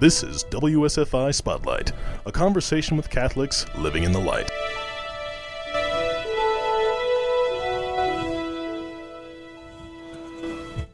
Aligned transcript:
This 0.00 0.22
is 0.22 0.44
WSFI 0.44 1.34
Spotlight, 1.34 1.90
a 2.24 2.30
conversation 2.30 2.96
with 2.96 3.10
Catholics 3.10 3.66
living 3.78 4.04
in 4.04 4.12
the 4.12 4.20
light. 4.20 4.48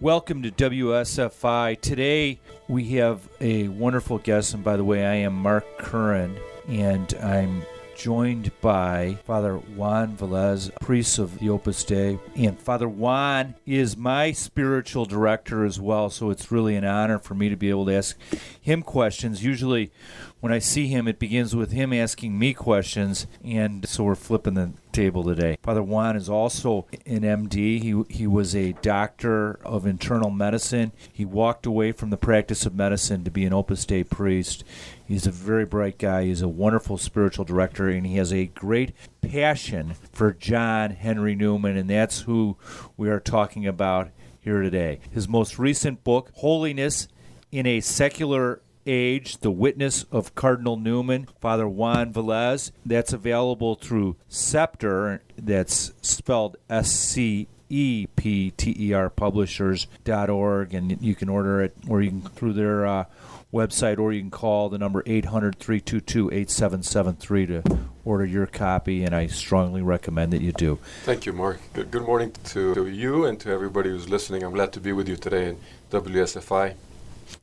Welcome 0.01 0.43
to 0.43 0.51
WSFI. 0.51 1.79
Today 1.83 2.41
we 2.67 2.85
have 2.93 3.29
a 3.43 3.69
wonderful 3.69 4.17
guest, 4.17 4.55
and 4.55 4.65
by 4.65 4.79
the 4.79 4.85
way, 4.85 5.05
I 5.05 5.17
am 5.17 5.35
Mark 5.35 5.67
Curran, 5.77 6.39
and 6.67 7.13
I'm 7.23 7.61
joined 7.97 8.51
by 8.61 9.19
Father 9.25 9.57
Juan 9.57 10.17
Velez, 10.17 10.75
priest 10.81 11.19
of 11.19 11.39
the 11.39 11.49
Opus 11.51 11.83
Dei. 11.85 12.19
And 12.37 12.59
Father 12.59 12.89
Juan 12.89 13.55
is 13.67 13.97
my 13.97 14.33
spiritual 14.33 15.05
director 15.05 15.65
as 15.65 15.81
well, 15.81 16.11
so 16.11 16.31
it's 16.31 16.53
really 16.53 16.77
an 16.77 16.85
honor 16.85 17.19
for 17.19 17.35
me 17.35 17.49
to 17.49 17.57
be 17.57 17.71
able 17.71 17.87
to 17.87 17.95
ask 17.95 18.17
him 18.61 18.83
questions. 18.83 19.45
Usually, 19.45 19.93
when 20.41 20.53
I 20.53 20.59
see 20.59 20.89
him, 20.89 21.09
it 21.09 21.19
begins 21.19 21.57
with 21.57 21.73
him 21.73 21.93
asking 21.93 22.39
me 22.39 22.53
questions, 22.55 23.27
and 23.43 23.89
so 23.89 24.05
we're 24.05 24.15
flipping 24.15 24.55
the 24.55 24.73
table 24.95 25.25
today. 25.25 25.59
Father 25.63 25.83
Juan 25.83 26.17
is 26.17 26.31
also 26.31 26.87
an 27.05 27.21
MD. 27.21 27.83
He, 27.83 28.03
he 28.09 28.27
was 28.27 28.55
a 28.55 28.73
doctor 28.81 29.59
of 29.65 29.87
internal 29.87 30.31
medicine. 30.31 30.93
He 31.13 31.25
walked 31.25 31.67
away 31.67 31.93
from 31.93 32.11
the 32.11 32.17
practice 32.17 32.65
of 32.65 32.75
medicine 32.75 33.25
to 33.25 33.31
be 33.31 33.45
an 33.45 33.53
Opus 33.53 33.85
Dei 33.85 34.05
priest. 34.05 34.65
He's 35.07 35.27
a 35.27 35.31
very 35.31 35.67
bright 35.67 35.99
guy. 35.99 36.25
He's 36.25 36.41
a 36.41 36.49
wonderful 36.49 36.97
spiritual 36.97 37.45
director, 37.45 37.89
and 37.89 38.07
he 38.07 38.17
has 38.17 38.33
a 38.33 38.47
great 38.47 38.93
passion 39.21 39.95
for 40.13 40.33
John 40.33 40.91
Henry 40.93 41.35
Newman, 41.35 41.77
and 41.77 41.91
that's 41.91 42.23
who 42.23 42.57
we 42.97 43.11
are 43.11 43.21
talking 43.21 43.67
about 43.67 44.11
here 44.41 44.63
today. 44.63 45.01
His 45.11 45.29
most 45.29 45.59
recent 45.59 46.05
book, 46.05 46.31
Holiness 46.37 47.09
in 47.51 47.67
a 47.67 47.81
Secular 47.81 48.61
Age, 48.87 49.39
The 49.39 49.51
Witness 49.51 50.05
of 50.05 50.35
Cardinal 50.35 50.77
Newman, 50.77 51.29
Father 51.41 51.69
Juan 51.69 52.13
Velez. 52.13 52.71
That's 52.85 53.13
available 53.13 53.75
through 53.75 54.17
Scepter, 54.29 55.23
that's 55.37 55.93
spelled 56.03 56.57
S 56.69 56.91
C 56.93 57.49
E 57.69 58.07
P 58.15 58.51
T 58.51 58.77
E 58.79 58.93
R 58.93 59.11
Publishers.org, 59.11 60.75
and 60.75 61.03
you 61.03 61.15
can 61.15 61.29
order 61.29 61.63
it 61.63 61.77
or 61.89 62.03
you 62.03 62.11
can 62.11 62.23
through 62.23 62.53
their 62.53 62.87
uh, 62.87 63.05
website 63.53 63.99
or 63.99 64.13
you 64.13 64.21
can 64.21 64.31
call 64.31 64.69
the 64.69 64.79
number 64.79 65.03
800 65.07 65.57
322 65.59 66.31
8773 66.33 67.47
to 67.47 67.63
order 68.05 68.27
your 68.27 68.47
copy, 68.47 69.05
and 69.05 69.15
I 69.15 69.29
strongly 69.29 69.83
recommend 69.83 70.33
that 70.33 70.43
you 70.43 70.53
do. 70.53 70.79
Thank 71.05 71.25
you, 71.27 71.33
Mark. 71.33 71.61
Good, 71.73 71.91
good 71.91 72.03
morning 72.03 72.33
to 72.45 72.87
you 72.87 73.25
and 73.25 73.41
to 73.41 73.51
everybody 73.51 73.91
who's 73.91 74.09
listening. 74.09 74.43
I'm 74.43 74.53
glad 74.53 74.73
to 74.75 74.81
be 74.81 74.93
with 74.93 75.09
you 75.09 75.17
today 75.17 75.49
in 75.49 75.59
WSFI. 75.91 76.75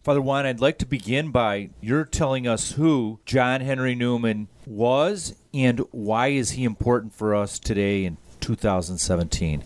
Father 0.03 0.22
Juan, 0.22 0.45
I'd 0.45 0.61
like 0.61 0.78
to 0.80 0.86
begin 0.86 1.30
by 1.31 1.70
you're 1.80 2.06
telling 2.06 2.47
us 2.47 2.72
who 2.72 3.20
John 3.25 3.61
Henry 3.61 3.94
Newman 3.94 4.48
was 4.66 5.36
and 5.53 5.80
why 5.92 6.28
is 6.30 6.52
he 6.52 6.64
important 6.64 7.14
for 7.14 7.36
us 7.36 7.59
today 7.59 8.06
in 8.06 8.17
2017. 8.39 9.64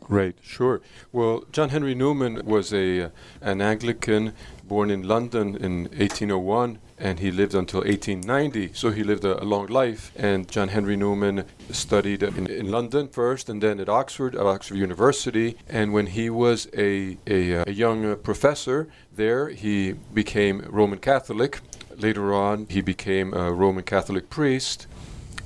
Great, 0.00 0.36
sure. 0.42 0.80
Well, 1.12 1.44
John 1.52 1.70
Henry 1.70 1.94
Newman 1.94 2.44
was 2.44 2.72
a 2.72 3.10
an 3.40 3.60
Anglican 3.60 4.32
born 4.68 4.90
in 4.90 5.02
London 5.02 5.56
in 5.56 5.84
1801 5.84 6.78
and 6.98 7.20
he 7.20 7.30
lived 7.30 7.54
until 7.54 7.80
1890, 7.80 8.72
so 8.74 8.90
he 8.90 9.04
lived 9.04 9.24
a, 9.24 9.42
a, 9.42 9.44
long 9.44 9.66
life. 9.66 10.12
And 10.16 10.50
John 10.50 10.68
Henry 10.68 10.96
Newman 10.96 11.44
studied 11.70 12.22
in, 12.22 12.46
in, 12.48 12.70
London 12.70 13.08
first 13.08 13.48
and 13.48 13.62
then 13.62 13.78
at 13.78 13.88
Oxford, 13.88 14.34
at 14.34 14.44
Oxford 14.44 14.76
University. 14.76 15.56
And 15.68 15.92
when 15.92 16.06
he 16.06 16.28
was 16.28 16.68
a, 16.76 17.16
a, 17.26 17.68
a 17.68 17.70
young 17.70 18.16
professor 18.16 18.88
there, 19.14 19.48
he 19.50 19.92
became 20.12 20.66
Roman 20.68 20.98
Catholic. 20.98 21.60
Later 21.96 22.34
on, 22.34 22.66
he 22.68 22.80
became 22.80 23.32
a 23.32 23.52
Roman 23.52 23.84
Catholic 23.84 24.28
priest 24.28 24.86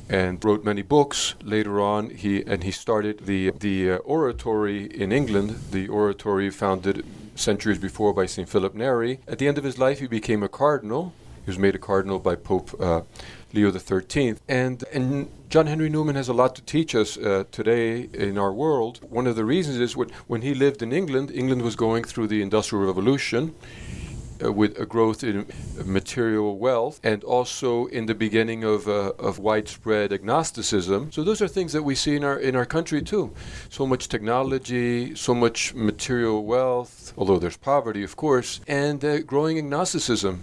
and 0.09 0.43
wrote 0.45 0.65
many 0.65 0.83
books. 0.83 1.35
Later 1.43 1.81
on, 1.81 2.11
he 2.11 2.43
and 2.47 2.65
he 2.65 2.71
started 2.71 3.27
the 3.27 3.51
the 3.51 3.93
uh, 3.93 3.97
oratory 3.99 4.85
in 4.85 5.13
England, 5.13 5.59
the 5.71 5.89
oratory 5.89 6.51
founded 6.51 7.05
centuries 7.35 7.79
before 7.79 8.13
by 8.13 8.27
St. 8.27 8.49
Philip 8.49 8.75
Neri. 8.75 9.21
At 9.27 9.39
the 9.39 9.49
end 9.49 9.59
of 9.59 9.65
his 9.65 9.79
life, 9.79 10.01
he 10.01 10.07
became 10.07 10.43
a 10.43 10.49
cardinal. 10.49 11.13
He 11.45 11.51
was 11.51 11.59
made 11.59 11.75
a 11.75 11.79
cardinal 11.79 12.21
by 12.21 12.37
Pope 12.37 12.81
uh, 12.81 13.03
Leo 13.53 13.71
XIII. 13.71 14.37
And, 14.49 14.85
and 14.93 15.29
John 15.49 15.67
Henry 15.67 15.89
Newman 15.89 16.15
has 16.15 16.29
a 16.29 16.33
lot 16.33 16.55
to 16.55 16.63
teach 16.63 16.95
us 16.95 17.19
uh, 17.19 17.45
today 17.51 18.09
in 18.15 18.39
our 18.39 18.53
world. 18.53 19.01
One 19.11 19.27
of 19.27 19.35
the 19.37 19.45
reasons 19.45 19.79
is 19.79 19.97
when, 19.97 20.09
when 20.27 20.43
he 20.43 20.55
lived 20.55 20.83
in 20.83 20.93
England, 20.93 21.31
England 21.33 21.63
was 21.63 21.75
going 21.75 22.05
through 22.05 22.29
the 22.29 22.43
Industrial 22.43 22.87
Revolution. 22.87 23.55
Uh, 24.43 24.51
with 24.51 24.79
a 24.79 24.87
growth 24.87 25.23
in 25.23 25.47
material 25.85 26.57
wealth 26.59 26.99
and 27.05 27.23
also 27.23 27.87
in 27.87 28.07
the 28.07 28.15
beginning 28.15 28.65
of, 28.65 28.89
uh, 28.89 29.13
of 29.19 29.39
widespread 29.39 30.13
agnosticism. 30.13 31.13
So 31.13 31.23
those 31.23 31.41
are 31.43 31.49
things 31.49 31.73
that 31.73 31.83
we 31.83 31.95
see 31.95 32.17
in 32.17 32.25
our 32.25 32.39
in 32.39 32.57
our 32.57 32.65
country 32.65 33.03
too. 33.03 33.33
So 33.69 33.87
much 33.87 34.09
technology, 34.09 35.15
so 35.15 35.35
much 35.35 35.75
material 35.75 36.45
wealth, 36.45 37.13
although 37.17 37.39
there's 37.39 37.57
poverty, 37.57 38.03
of 38.03 38.17
course, 38.17 38.61
and 38.67 39.05
uh, 39.05 39.21
growing 39.21 39.59
agnosticism 39.59 40.43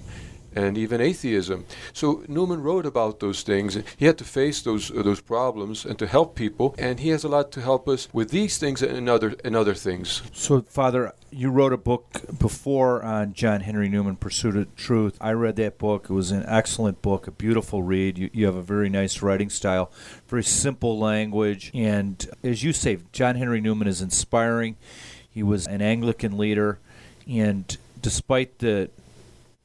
and 0.56 0.78
even 0.78 1.02
atheism. 1.02 1.66
So 1.94 2.24
Newman 2.28 2.62
wrote 2.62 2.86
about 2.86 3.20
those 3.20 3.44
things. 3.44 3.78
He 3.98 4.06
had 4.06 4.18
to 4.18 4.24
face 4.24 4.62
those 4.62 4.92
uh, 4.92 5.04
those 5.04 5.22
problems 5.22 5.86
and 5.86 5.98
to 6.00 6.08
help 6.08 6.36
people, 6.36 6.76
and 6.78 7.00
he 7.00 7.10
has 7.10 7.24
a 7.24 7.30
lot 7.30 7.52
to 7.54 7.62
help 7.62 7.88
us 7.88 8.08
with 8.14 8.32
these 8.32 8.58
things 8.58 8.82
and 8.82 9.10
other 9.10 9.36
and 9.44 9.56
other 9.56 9.74
things. 9.74 10.22
So, 10.34 10.62
Father, 10.62 11.14
you 11.32 11.50
wrote 11.50 11.74
a 11.74 11.78
book 11.78 12.22
before 12.40 13.04
on 13.04 13.34
John 13.34 13.62
Henry 13.62 13.90
Newman, 13.90 14.16
Pursuit 14.16 14.56
of 14.56 14.76
Truth. 14.76 15.18
I 15.22 15.32
read 15.32 15.56
that 15.58 15.78
book. 15.78 16.06
It 16.10 16.14
was 16.14 16.32
an 16.32 16.46
excellent 16.48 17.02
book, 17.02 17.28
a 17.28 17.32
beautiful 17.32 17.84
read. 17.84 18.18
You, 18.18 18.30
you 18.34 18.46
have 18.46 18.56
a 18.56 18.62
very 18.62 18.90
nice 18.90 19.22
writing 19.22 19.50
style, 19.50 19.92
very 20.28 20.44
simple 20.44 20.98
language, 20.98 21.72
and 21.74 22.28
as 22.44 22.64
you 22.64 22.74
say, 22.74 23.00
John 23.12 23.36
Henry 23.36 23.62
Newman 23.62 23.88
is 23.88 24.02
inspiring. 24.02 24.78
He 25.32 25.44
was 25.44 25.68
an 25.68 25.82
Anglican 25.82 26.38
leader, 26.38 26.80
and 27.28 27.78
despite 28.02 28.60
the 28.60 28.90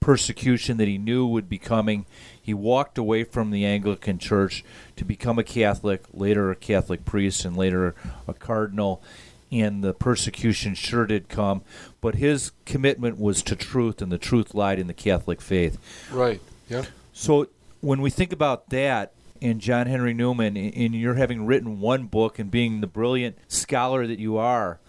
persecution 0.05 0.77
that 0.77 0.87
he 0.87 0.99
knew 0.99 1.27
would 1.27 1.49
be 1.49 1.57
coming. 1.57 2.05
He 2.41 2.53
walked 2.53 2.99
away 2.99 3.25
from 3.25 3.51
the 3.51 3.65
Anglican 3.65 4.19
Church 4.19 4.63
to 4.97 5.05
become 5.05 5.39
a 5.39 5.43
Catholic, 5.43 6.05
later 6.13 6.51
a 6.51 6.57
Catholic 6.57 7.07
priest, 7.07 7.47
and 7.47 7.57
later 7.57 7.95
a 8.29 8.35
cardinal. 8.35 9.03
And 9.51 9.83
the 9.83 9.95
persecution 9.95 10.75
sure 10.75 11.07
did 11.07 11.31
come, 11.31 11.63
but 12.03 12.17
his 12.17 12.53
commitment 12.67 13.19
was 13.19 13.43
to 13.45 13.57
truth, 13.57 14.03
and 14.03 14.13
the 14.13 14.19
truth 14.19 14.55
lied 14.55 14.79
in 14.79 14.89
the 14.89 14.93
Catholic 14.95 15.41
faith. 15.41 15.79
Right. 16.13 16.43
Yeah. 16.69 16.85
So 17.15 17.49
when 17.81 18.03
we 18.03 18.11
think 18.11 18.31
about 18.31 18.69
that, 18.69 19.15
and 19.41 19.59
John 19.59 19.87
Henry 19.87 20.13
Newman, 20.13 20.59
and 20.59 20.95
you're 20.95 21.15
having 21.15 21.47
written 21.47 21.81
one 21.81 22.09
book 22.09 22.39
and 22.39 22.51
being 22.51 22.83
the 22.83 22.87
brilliant 22.87 23.39
scholar 23.49 24.07
that 24.07 24.19
you 24.19 24.37
are, 24.37 24.81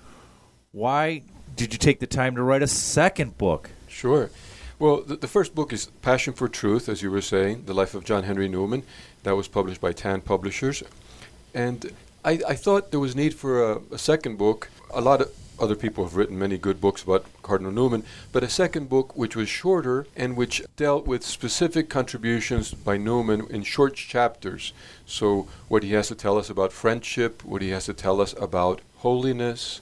why 0.74 1.24
did 1.56 1.72
you 1.72 1.80
take 1.80 2.02
the 2.02 2.08
time 2.08 2.36
to 2.36 2.44
write 2.44 2.62
a 2.62 2.68
second 2.68 3.38
book? 3.38 3.70
Sure. 3.88 4.30
Well, 4.78 5.04
the, 5.04 5.16
the, 5.16 5.28
first 5.28 5.56
book 5.56 5.72
is 5.72 5.86
Passion 6.02 6.34
for 6.34 6.50
Truth, 6.50 6.90
as 6.90 7.02
you 7.02 7.10
were 7.10 7.22
saying, 7.22 7.64
The 7.66 7.74
Life 7.74 7.96
of 7.96 8.04
John 8.04 8.24
Henry 8.24 8.50
Newman. 8.50 8.84
That 9.24 9.38
was 9.38 9.48
published 9.48 9.80
by 9.80 9.94
Tan 9.94 10.20
Publishers. 10.20 10.84
And 11.54 11.94
I, 12.26 12.42
I 12.46 12.56
thought 12.56 12.92
there 12.92 13.00
was 13.00 13.16
need 13.16 13.34
for 13.34 13.72
a, 13.72 13.82
a, 13.94 13.98
second 13.98 14.38
book. 14.38 14.70
A 14.94 15.00
lot 15.00 15.22
of 15.22 15.32
other 15.62 15.78
people 15.78 16.04
have 16.04 16.18
written 16.18 16.38
many 16.38 16.58
good 16.58 16.82
books 16.82 17.04
about 17.04 17.26
Cardinal 17.42 17.72
Newman, 17.72 18.04
but 18.34 18.44
a 18.44 18.50
second 18.50 18.90
book 18.90 19.16
which 19.16 19.34
was 19.34 19.48
shorter 19.48 20.08
and 20.14 20.36
which 20.36 20.62
dealt 20.76 21.08
with 21.08 21.26
specific 21.26 21.90
contributions 21.90 22.74
by 22.74 22.98
Newman 22.98 23.48
in 23.50 23.64
short 23.64 23.96
chapters. 23.96 24.74
So, 25.06 25.48
what 25.70 25.84
he 25.84 25.94
has 25.94 26.10
to 26.10 26.16
tell 26.16 26.38
us 26.38 26.50
about 26.50 26.74
friendship, 26.74 27.46
what 27.46 27.62
he 27.62 27.70
has 27.70 27.86
to 27.86 27.94
tell 27.94 28.20
us 28.20 28.36
about 28.38 28.82
holiness, 28.98 29.80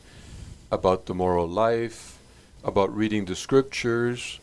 about 0.71 1.07
the 1.07 1.15
moral 1.15 1.47
life, 1.47 2.19
about 2.63 2.95
reading 2.95 3.25
the 3.25 3.35
scriptures 3.35 4.39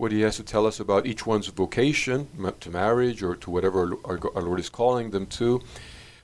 what 0.00 0.12
he 0.12 0.22
has 0.22 0.36
to 0.36 0.42
tell 0.42 0.66
us 0.66 0.80
about 0.80 1.04
each 1.04 1.26
one's 1.26 1.48
vocation 1.48 2.26
to 2.58 2.70
marriage 2.70 3.22
or 3.22 3.36
to 3.36 3.50
whatever 3.50 3.98
our, 4.06 4.18
our 4.34 4.42
Lord 4.42 4.58
is 4.58 4.70
calling 4.70 5.10
them 5.10 5.26
to, 5.26 5.60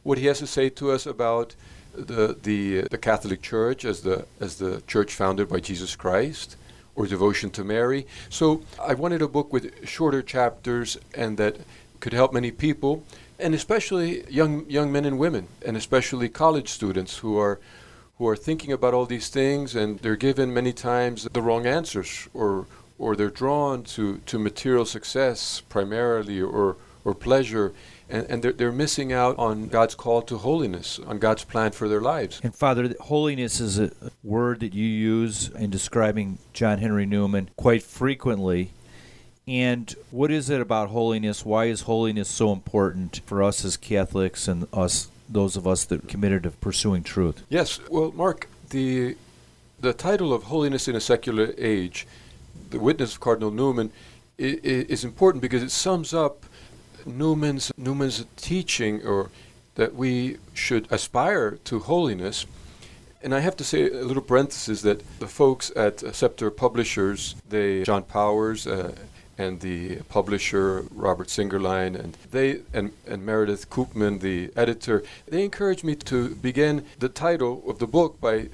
what 0.03 0.17
he 0.17 0.25
has 0.29 0.39
to 0.39 0.47
say 0.47 0.71
to 0.71 0.91
us 0.91 1.05
about 1.05 1.55
the, 1.95 2.39
the, 2.43 2.89
the 2.91 2.97
Catholic 2.97 3.43
Church 3.43 3.85
as 3.85 4.01
the, 4.01 4.25
as 4.41 4.57
the 4.57 4.83
church 4.87 5.13
founded 5.13 5.51
by 5.51 5.61
Jesus 5.61 5.95
Christ, 5.95 6.57
or 6.95 7.07
devotion 7.07 7.51
to 7.51 7.65
Mary. 7.65 8.07
So 8.31 8.63
I 8.81 8.95
wanted 8.95 9.21
a 9.21 9.29
book 9.29 9.53
with 9.53 9.87
shorter 9.87 10.23
chapters 10.23 10.97
and 11.15 11.37
that 11.37 11.59
could 12.01 12.15
help 12.15 12.33
many 12.33 12.53
people, 12.53 13.05
and 13.39 13.55
especially 13.55 14.25
young, 14.31 14.65
young 14.71 14.91
men 14.91 15.05
and 15.05 15.19
women, 15.19 15.49
and 15.67 15.77
especially 15.77 16.31
college 16.31 16.71
students 16.71 17.19
who 17.19 17.39
are 17.39 17.61
who 18.17 18.27
are 18.27 18.37
thinking 18.37 18.73
about 18.73 18.95
all 18.95 19.05
these 19.05 19.29
things 19.29 19.77
and 19.77 19.99
they're 19.99 20.17
given 20.17 20.55
many 20.55 20.73
times 20.73 21.29
the 21.35 21.43
wrong 21.43 21.67
answers 21.67 22.31
or 22.33 22.65
or 22.99 23.17
they're 23.17 23.31
drawn 23.31 23.83
to, 23.83 24.19
to 24.19 24.39
material 24.39 24.85
success 24.85 25.61
primarily 25.69 26.41
or, 26.41 26.77
or 27.05 27.15
pleasure, 27.15 27.73
and, 28.09 28.27
and 28.29 28.43
they're, 28.43 28.53
they're 28.53 28.73
missing 28.73 29.13
out 29.13 29.39
on 29.39 29.69
God's 29.69 29.95
call 29.95 30.23
to 30.23 30.39
holiness, 30.39 30.99
on 31.07 31.19
God's 31.19 31.45
plan 31.45 31.73
for 31.73 31.89
their 31.89 32.01
lives. 32.01 32.41
And 32.43 32.55
Father, 32.55 32.95
holiness 33.01 33.61
is 33.61 33.79
a 33.79 33.91
word 34.23 34.61
that 34.61 34.75
you 34.75 34.87
use 34.87 35.49
in 35.51 35.71
describing 35.71 36.39
John 36.53 36.79
Henry 36.79 37.07
Newman 37.07 37.51
quite 37.57 37.83
frequently. 37.83 38.71
And 39.49 39.95
what 40.11 40.33
is 40.33 40.51
it 40.51 40.61
about 40.61 40.89
holiness? 40.89 41.45
Why 41.45 41.67
is 41.67 41.83
holiness 41.83 42.29
so 42.29 42.53
important 42.53 43.21
for 43.27 43.43
us 43.43 43.65
as 43.65 43.77
Catholics 43.77 44.49
and 44.49 44.67
us, 44.73 45.09
those 45.29 45.57
of 45.57 45.67
us 45.69 45.85
that 45.85 46.03
are 46.03 46.07
committed 46.09 46.43
to 46.45 46.51
pursuing 46.51 47.05
truth? 47.05 47.45
Yes. 47.49 47.79
Well, 47.89 48.11
Mark, 48.13 48.49
the 48.71 49.17
the 49.79 49.93
title 49.93 50.33
of 50.33 50.45
Holiness 50.45 50.89
in 50.89 50.97
a 50.97 51.01
Secular 51.01 51.55
Age, 51.59 52.07
the 52.71 52.79
witness 52.79 53.15
of 53.15 53.21
Cardinal 53.21 53.51
Newman, 53.51 53.91
is, 54.39 55.05
important 55.05 55.43
because 55.43 55.63
it 55.63 55.71
sums 55.71 56.13
up 56.13 56.45
Newman's 57.07 57.73
Newman's 57.77 58.25
teaching, 58.37 59.07
or 59.07 59.31
that 59.77 59.95
we 59.95 60.39
should 60.55 60.91
aspire 60.91 61.53
to 61.65 61.79
holiness. 61.79 62.47
And 63.23 63.35
I 63.35 63.41
have 63.41 63.57
to 63.57 63.65
say 63.65 63.89
a 63.89 64.05
little 64.05 64.23
parenthesis 64.23 64.83
that 64.83 65.03
the 65.19 65.27
folks 65.27 65.73
at 65.75 66.15
Scepter 66.15 66.51
Publishers, 66.51 67.35
they 67.49 67.83
John 67.85 68.03
Powers. 68.03 68.67
Uh, 68.67 68.93
and 69.39 69.61
the 69.61 69.97
publisher 70.09 70.85
Robert 70.93 71.29
Singerline 71.29 71.95
and 71.95 72.17
they 72.31 72.61
and, 72.73 72.93
and 73.07 73.25
Meredith 73.25 73.69
Koopman, 73.69 74.21
the 74.21 74.51
editor, 74.57 75.05
they 75.29 75.45
encouraged 75.45 75.85
me 75.85 75.95
to 75.95 76.35
begin 76.37 76.87
the 76.99 77.11
title 77.11 77.63
of 77.69 77.79
the 77.79 77.87
book 77.87 78.19
by 78.21 78.49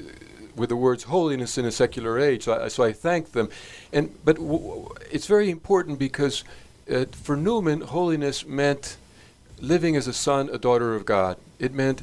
with 0.56 0.68
the 0.68 0.76
words 0.76 1.04
"holiness 1.04 1.58
in 1.58 1.64
a 1.64 1.72
secular 1.72 2.18
age." 2.18 2.44
So 2.44 2.64
I, 2.64 2.68
so 2.68 2.84
I 2.84 2.92
thank 2.92 3.32
them, 3.32 3.48
and 3.92 4.14
but 4.24 4.38
it's 5.10 5.26
very 5.26 5.50
important 5.50 5.98
because 5.98 6.44
uh, 6.90 7.04
for 7.12 7.36
Newman, 7.36 7.82
holiness 7.82 8.46
meant 8.46 8.96
living 9.60 9.96
as 9.96 10.06
a 10.08 10.12
son, 10.12 10.50
a 10.52 10.58
daughter 10.58 10.94
of 10.94 11.06
God. 11.06 11.36
It 11.58 11.72
meant 11.72 12.02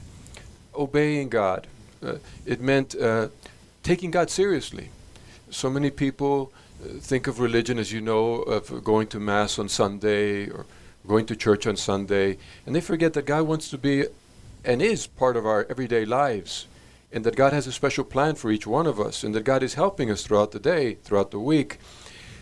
obeying 0.73 1.29
God. 1.29 1.67
Uh, 2.01 2.15
it 2.45 2.61
meant 2.61 2.95
uh, 2.95 3.27
taking 3.83 4.11
God 4.11 4.29
seriously. 4.29 4.89
So 5.49 5.69
many 5.69 5.91
people 5.91 6.53
uh, 6.81 6.93
think 6.99 7.27
of 7.27 7.39
religion, 7.39 7.77
as 7.77 7.91
you 7.91 7.99
know, 7.99 8.35
of 8.35 8.83
going 8.83 9.07
to 9.07 9.19
Mass 9.19 9.59
on 9.59 9.67
Sunday 9.67 10.49
or 10.49 10.65
going 11.05 11.25
to 11.25 11.35
church 11.35 11.67
on 11.67 11.75
Sunday, 11.75 12.37
and 12.65 12.75
they 12.75 12.81
forget 12.81 13.13
that 13.13 13.25
God 13.25 13.43
wants 13.43 13.69
to 13.69 13.77
be 13.77 14.05
and 14.63 14.81
is 14.81 15.07
part 15.07 15.35
of 15.35 15.45
our 15.45 15.65
everyday 15.69 16.05
lives 16.05 16.67
and 17.11 17.23
that 17.23 17.35
God 17.35 17.53
has 17.53 17.67
a 17.67 17.71
special 17.71 18.03
plan 18.03 18.35
for 18.35 18.51
each 18.51 18.67
one 18.67 18.87
of 18.87 18.99
us, 18.99 19.23
and 19.23 19.33
that 19.35 19.43
God 19.43 19.63
is 19.63 19.73
helping 19.73 20.11
us 20.11 20.23
throughout 20.23 20.51
the 20.51 20.59
day, 20.59 20.95
throughout 21.03 21.31
the 21.31 21.39
week. 21.39 21.79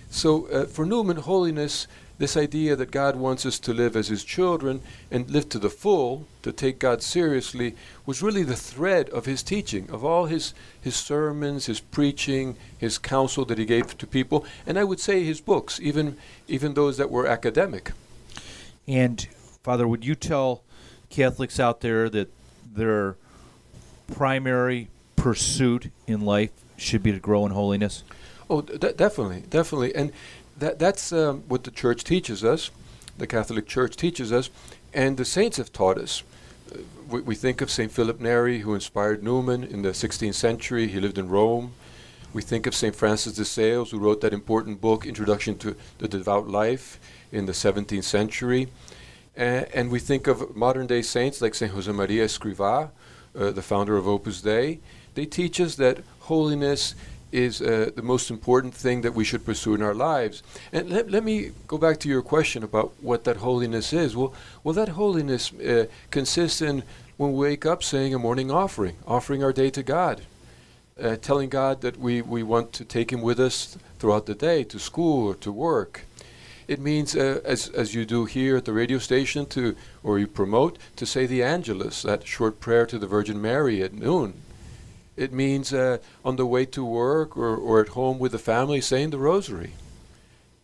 So, 0.10 0.48
uh, 0.48 0.66
for 0.66 0.86
Newman, 0.86 1.18
holiness, 1.18 1.88
this 2.18 2.36
idea 2.36 2.76
that 2.76 2.92
God 2.92 3.16
wants 3.16 3.46
us 3.46 3.60
to 3.60 3.74
live 3.74 3.96
as 3.96 4.08
His 4.08 4.24
children 4.24 4.82
and 5.12 5.30
live 5.30 5.50
to 5.50 5.60
the 5.60 5.70
full, 5.70 6.26
to 6.42 6.52
take 6.52 6.80
God 6.80 7.04
seriously, 7.04 7.76
was 8.06 8.24
really 8.24 8.44
the 8.44 8.56
thread 8.56 9.10
of 9.10 9.26
His 9.26 9.44
teaching, 9.44 9.90
of 9.92 10.04
all 10.04 10.26
His, 10.26 10.54
his 10.82 10.96
sermons, 10.96 11.68
His 11.68 11.80
preaching, 11.80 12.56
His 12.78 12.98
counsel 12.98 13.46
that 13.46 13.60
He 13.60 13.66
gave 13.66 13.98
to 13.98 14.08
people, 14.08 14.46
and 14.66 14.80
I 14.80 14.84
would 14.84 15.00
say 15.00 15.24
His 15.24 15.42
books, 15.42 15.80
even, 15.80 16.18
even 16.48 16.74
those 16.74 16.98
that 16.98 17.12
were 17.12 17.28
academic. 17.28 17.92
And, 18.88 19.28
Father, 19.64 19.88
would 19.88 20.06
you 20.06 20.16
tell 20.16 20.64
Catholics 21.10 21.60
out 21.60 21.82
there 21.82 22.10
that 22.10 22.34
they're 22.74 23.16
primary 24.08 24.90
pursuit 25.16 25.92
in 26.08 26.22
life 26.22 26.52
should 26.78 27.04
be 27.04 27.12
to 27.12 27.20
grow 27.20 27.46
in 27.46 27.52
holiness? 27.52 28.04
Oh, 28.50 28.62
d- 28.62 28.94
definitely, 28.96 29.44
definitely, 29.50 29.94
and 29.94 30.12
that 30.58 30.80
that's 30.80 31.12
um, 31.12 31.44
what 31.48 31.64
the 31.64 31.72
Church 31.72 32.04
teaches 32.04 32.44
us. 32.44 32.72
The 33.18 33.28
Catholic 33.28 33.68
Church 33.68 33.96
teaches 33.96 34.32
us, 34.32 34.50
and 34.94 35.18
the 35.18 35.26
saints 35.26 35.58
have 35.58 35.74
taught 35.74 35.98
us. 35.98 36.24
Uh, 36.72 36.80
we, 37.10 37.22
we, 37.22 37.36
think 37.36 37.62
of 37.62 37.70
Saint 37.70 37.92
Philip 37.92 38.20
Neri, 38.20 38.60
who 38.60 38.74
inspired 38.74 39.24
Newman 39.24 39.64
in 39.64 39.82
the 39.82 39.90
16th 39.90 40.36
century. 40.36 40.88
He 40.88 41.00
lived 41.00 41.18
in 41.18 41.30
Rome. 41.30 41.74
We 42.34 42.42
think 42.42 42.68
of 42.68 42.76
Saint 42.76 42.96
Francis 42.96 43.34
de 43.34 43.46
Sales, 43.46 43.92
who 43.92 44.00
wrote 44.00 44.22
that 44.22 44.34
important 44.34 44.80
book, 44.82 45.06
Introduction 45.06 45.58
to 45.60 45.76
the 45.98 46.08
Devout 46.08 46.48
Life, 46.48 47.00
in 47.32 47.46
the 47.46 47.54
17th 47.54 48.04
century. 48.04 48.68
and 49.36 49.92
we 49.92 50.00
think 50.00 50.28
of 50.28 50.56
modern 50.56 50.88
day 50.88 51.02
saints 51.02 51.42
like 51.42 51.54
Saint 51.56 51.74
Josemaria 51.74 52.24
Escrivá, 52.26 52.90
uh, 53.38 53.52
the 53.52 53.62
founder 53.62 53.98
of 53.98 54.08
Opus 54.08 54.42
Dei, 54.42 54.80
they 55.14 55.26
teach 55.26 55.60
us 55.60 55.76
that 55.76 56.00
holiness 56.22 56.96
is 57.32 57.62
uh, 57.62 57.92
the 57.96 58.02
most 58.02 58.30
important 58.30 58.74
thing 58.74 59.02
that 59.02 59.14
we 59.14 59.26
should 59.26 59.46
pursue 59.46 59.76
in 59.76 59.82
our 59.82 59.94
lives. 59.94 60.44
And 60.72 60.90
let, 60.90 61.12
let 61.12 61.24
me 61.24 61.52
go 61.68 61.78
back 61.78 62.00
to 62.00 62.10
your 62.10 62.22
question 62.22 62.64
about 62.64 62.94
what 63.02 63.26
that 63.26 63.38
holiness 63.38 63.92
is. 63.94 64.16
Well, 64.16 64.34
well 64.64 64.74
that 64.74 64.90
holiness 64.90 65.54
uh, 65.54 65.88
consists 66.10 66.62
in 66.62 66.84
when 67.18 67.34
we 67.34 67.50
wake 67.50 67.66
up 67.66 67.84
saying 67.84 68.14
a 68.14 68.20
morning 68.20 68.50
offering, 68.50 68.96
offering 69.06 69.44
our 69.44 69.52
day 69.52 69.70
to 69.72 69.84
God, 69.84 70.22
uh, 71.02 71.16
telling 71.18 71.50
God 71.50 71.82
that 71.82 72.00
we, 72.00 72.22
we 72.22 72.44
want 72.44 72.74
to 72.74 72.86
take 72.86 73.12
Him 73.12 73.22
with 73.22 73.40
us 73.40 73.78
throughout 74.00 74.26
the 74.26 74.36
day, 74.36 74.64
to 74.64 74.80
school 74.80 75.28
or 75.28 75.36
to 75.36 75.52
work. 75.52 76.06
It 76.68 76.80
means, 76.80 77.16
uh, 77.16 77.40
as, 77.46 77.70
as 77.70 77.96
you 77.96 78.06
do 78.06 78.26
here 78.26 78.58
at 78.58 78.66
the 78.66 78.74
radio 78.74 78.98
station, 78.98 79.46
to 79.48 79.76
or 80.04 80.20
you 80.20 80.28
promote, 80.28 80.78
to 80.98 81.06
say 81.06 81.26
the 81.26 81.42
Angelus, 81.42 82.02
that 82.02 82.28
short 82.28 82.60
prayer 82.60 82.86
to 82.86 83.00
the 83.00 83.08
Virgin 83.08 83.42
Mary 83.42 83.82
at 83.82 83.94
noon. 83.94 84.34
It 85.16 85.32
means 85.32 85.74
uh, 85.74 85.98
on 86.26 86.36
the 86.36 86.46
way 86.46 86.66
to 86.66 86.84
work 86.84 87.38
or, 87.38 87.56
or 87.56 87.80
at 87.80 87.90
home 87.90 88.20
with 88.20 88.34
the 88.34 88.40
family 88.40 88.82
saying 88.82 89.12
the 89.12 89.18
Rosary. 89.18 89.72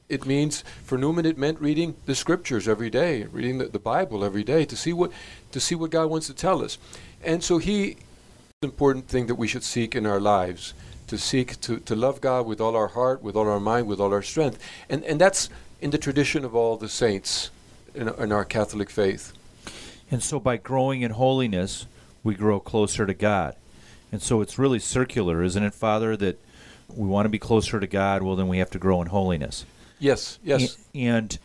It 0.09 0.25
means, 0.25 0.63
for 0.83 0.97
Newman, 0.97 1.25
it 1.25 1.37
meant 1.37 1.59
reading 1.61 1.95
the 2.05 2.13
Scriptures 2.13 2.67
every 2.67 2.89
day, 2.89 3.23
reading 3.23 3.57
the, 3.57 3.65
the 3.65 3.79
Bible 3.79 4.23
every 4.23 4.43
day 4.43 4.65
to 4.65 4.75
see 4.75 4.93
what 4.93 5.11
to 5.53 5.59
see 5.59 5.73
what 5.73 5.89
God 5.89 6.09
wants 6.09 6.27
to 6.27 6.33
tell 6.33 6.63
us. 6.63 6.77
And 7.23 7.43
so 7.43 7.57
he, 7.57 7.95
important 8.61 9.07
thing 9.07 9.27
that 9.27 9.35
we 9.35 9.47
should 9.47 9.63
seek 9.63 9.95
in 9.95 10.05
our 10.05 10.19
lives 10.19 10.73
to 11.07 11.17
seek 11.17 11.59
to, 11.61 11.79
to 11.79 11.95
love 11.95 12.21
God 12.21 12.45
with 12.45 12.61
all 12.61 12.75
our 12.75 12.87
heart, 12.87 13.21
with 13.21 13.35
all 13.35 13.47
our 13.47 13.59
mind, 13.59 13.87
with 13.87 13.99
all 13.99 14.13
our 14.13 14.21
strength. 14.21 14.59
And, 14.89 15.03
and 15.03 15.19
that's 15.19 15.49
in 15.83 15.89
the 15.89 15.97
tradition 15.97 16.45
of 16.45 16.55
all 16.55 16.77
the 16.77 16.87
saints 16.87 17.51
in, 17.93 18.07
in 18.07 18.31
our 18.31 18.45
Catholic 18.45 18.89
faith. 18.89 19.33
And 20.09 20.23
so 20.23 20.39
by 20.39 20.55
growing 20.55 21.01
in 21.01 21.11
holiness, 21.11 21.87
we 22.23 22.35
grow 22.35 22.61
closer 22.61 23.05
to 23.05 23.13
God. 23.13 23.57
And 24.09 24.21
so 24.21 24.39
it's 24.39 24.57
really 24.57 24.79
circular, 24.79 25.43
isn't 25.43 25.61
it, 25.61 25.73
Father, 25.73 26.15
that 26.15 26.39
we 26.87 27.05
want 27.05 27.25
to 27.25 27.29
be 27.29 27.37
closer 27.37 27.81
to 27.81 27.87
God, 27.87 28.21
well, 28.21 28.37
then 28.37 28.47
we 28.47 28.59
have 28.59 28.69
to 28.71 28.79
grow 28.79 29.01
in 29.01 29.07
holiness. 29.09 29.65
Yes, 29.99 30.39
yes. 30.41 30.77
And 30.95 31.37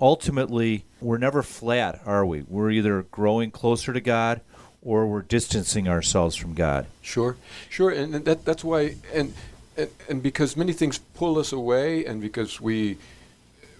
ultimately, 0.00 0.84
we're 1.00 1.18
never 1.18 1.44
flat, 1.44 2.00
are 2.04 2.26
we? 2.26 2.42
We're 2.48 2.72
either 2.72 3.02
growing 3.02 3.52
closer 3.52 3.92
to 3.92 4.00
God 4.00 4.40
or 4.82 5.06
we're 5.06 5.22
distancing 5.22 5.86
ourselves 5.86 6.34
from 6.34 6.54
God. 6.54 6.86
Sure, 7.00 7.36
sure. 7.70 7.90
And 7.90 8.24
that, 8.24 8.44
that's 8.44 8.64
why, 8.64 8.96
and, 9.12 9.34
and, 9.76 9.90
and 10.08 10.20
because 10.20 10.56
many 10.56 10.72
things 10.72 10.98
pull 10.98 11.38
us 11.38 11.52
away, 11.52 12.04
and 12.04 12.20
because 12.20 12.60
we 12.60 12.96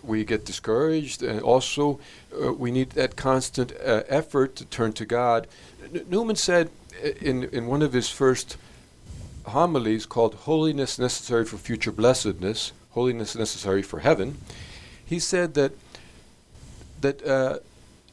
we 0.07 0.25
get 0.25 0.45
discouraged, 0.45 1.23
and 1.23 1.41
also 1.41 1.99
uh, 2.43 2.53
we 2.53 2.71
need 2.71 2.91
that 2.91 3.17
constant 3.17 3.73
uh, 3.73 4.03
effort 4.09 4.57
to 4.57 4.65
turn 4.65 4.93
to 4.93 5.05
God. 5.05 5.47
N- 5.95 6.05
Newman 6.09 6.37
said 6.37 6.71
uh, 7.03 7.09
in, 7.21 7.45
in 7.45 7.67
one 7.67 7.83
of 7.83 7.93
his 7.93 8.11
first 8.11 8.57
homilies 9.47 10.07
called 10.07 10.35
Holiness 10.35 10.99
Necessary 10.99 11.45
for 11.45 11.57
Future 11.57 11.93
Blessedness, 11.93 12.73
Holiness 12.91 13.35
Necessary 13.35 13.83
for 13.83 14.01
Heaven, 14.01 14.39
he 15.05 15.19
said 15.19 15.55
that, 15.55 15.73
that 17.01 17.27
uh, 17.27 17.59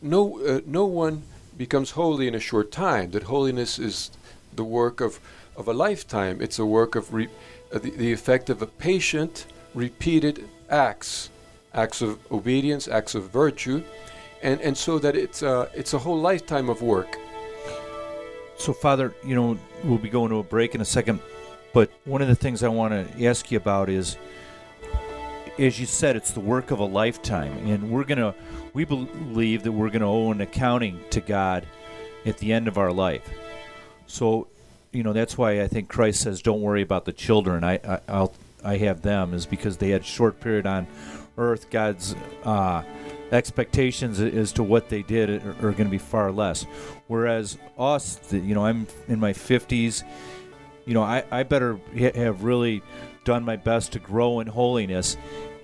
no, 0.02 0.40
uh, 0.46 0.62
no 0.66 0.86
one 0.86 1.24
becomes 1.58 1.92
holy 1.92 2.28
in 2.28 2.36
a 2.36 2.40
short 2.40 2.72
time, 2.72 3.12
that 3.12 3.24
holiness 3.24 3.80
is 3.80 4.12
the 4.54 4.64
work 4.64 5.00
of, 5.00 5.20
of 5.56 5.68
a 5.68 5.74
lifetime. 5.74 6.42
It's 6.42 6.60
a 6.60 6.66
work 6.66 6.96
of 6.96 7.14
re- 7.14 7.30
uh, 7.74 7.80
the, 7.80 7.92
the 7.92 8.12
effect 8.12 8.50
of 8.50 8.62
a 8.62 8.68
patient, 8.68 9.46
repeated 9.74 10.50
acts 10.70 11.30
acts 11.74 12.02
of 12.02 12.20
obedience, 12.32 12.88
acts 12.88 13.16
of 13.16 13.30
virtue, 13.30 13.84
and, 14.44 14.60
and 14.62 14.78
so 14.78 15.00
that 15.00 15.16
it's, 15.16 15.44
uh, 15.44 15.70
it's 15.74 15.94
a 15.94 16.00
whole 16.00 16.20
lifetime 16.20 16.70
of 16.70 16.82
work. 16.82 17.18
So, 18.58 18.74
Father, 18.74 19.14
you 19.26 19.36
know, 19.36 19.58
we'll 19.84 19.98
be 19.98 20.10
going 20.10 20.30
to 20.30 20.38
a 20.38 20.44
break 20.44 20.76
in 20.76 20.82
a 20.82 20.86
second, 20.86 21.20
but 21.74 21.90
one 22.06 22.22
of 22.22 22.28
the 22.28 22.36
things 22.36 22.64
I 22.64 22.68
want 22.68 22.94
to 22.94 23.26
ask 23.26 23.52
you 23.52 23.58
about 23.58 23.90
is, 23.90 24.18
as 25.58 25.80
you 25.80 25.86
said, 25.86 26.16
it's 26.16 26.32
the 26.32 26.40
work 26.40 26.72
of 26.72 26.80
a 26.80 26.86
lifetime, 26.86 27.52
and 27.68 27.92
we're 27.92 28.04
gonna, 28.04 28.36
we 28.74 28.86
believe 28.86 29.64
that 29.64 29.72
we're 29.72 29.90
gonna 29.90 30.10
owe 30.10 30.32
an 30.32 30.42
accounting 30.42 31.00
to 31.10 31.22
God 31.22 31.66
at 32.26 32.38
the 32.38 32.54
end 32.54 32.68
of 32.68 32.78
our 32.78 32.92
life. 32.92 33.28
So, 34.08 34.48
you 34.92 35.04
know, 35.04 35.14
that's 35.14 35.38
why 35.38 35.62
I 35.62 35.68
think 35.68 35.90
Christ 35.90 36.22
says, 36.22 36.42
"Don't 36.42 36.62
worry 36.62 36.82
about 36.82 37.06
the 37.06 37.14
children. 37.14 37.64
I, 37.64 37.80
I 37.84 38.00
I'll, 38.08 38.34
I 38.64 38.78
have 38.78 39.02
them," 39.02 39.34
is 39.34 39.46
because 39.46 39.78
they 39.78 39.90
had 39.90 40.02
a 40.02 40.06
short 40.06 40.40
period 40.40 40.66
on 40.66 40.88
earth, 41.42 41.70
God's 41.70 42.16
uh, 42.44 42.84
expectations 43.32 44.20
as 44.20 44.54
to 44.54 44.64
what 44.64 44.90
they 44.90 45.02
did 45.02 45.30
are, 45.30 45.52
are 45.52 45.72
going 45.72 45.86
to 45.86 45.90
be 45.90 45.98
far 45.98 46.32
less. 46.32 46.66
Whereas 47.08 47.58
us, 47.78 48.32
you 48.32 48.54
know, 48.54 48.66
I'm 48.66 48.88
in 49.08 49.20
my 49.20 49.34
50s. 49.34 50.04
You 50.86 50.94
know, 50.94 51.04
I, 51.04 51.24
I 51.32 51.44
better 51.44 51.80
have 52.16 52.44
really 52.44 52.82
done 53.24 53.44
my 53.44 53.56
best 53.56 53.94
to 53.94 54.00
grow 54.00 54.40
in 54.40 54.48
holiness. 54.48 55.18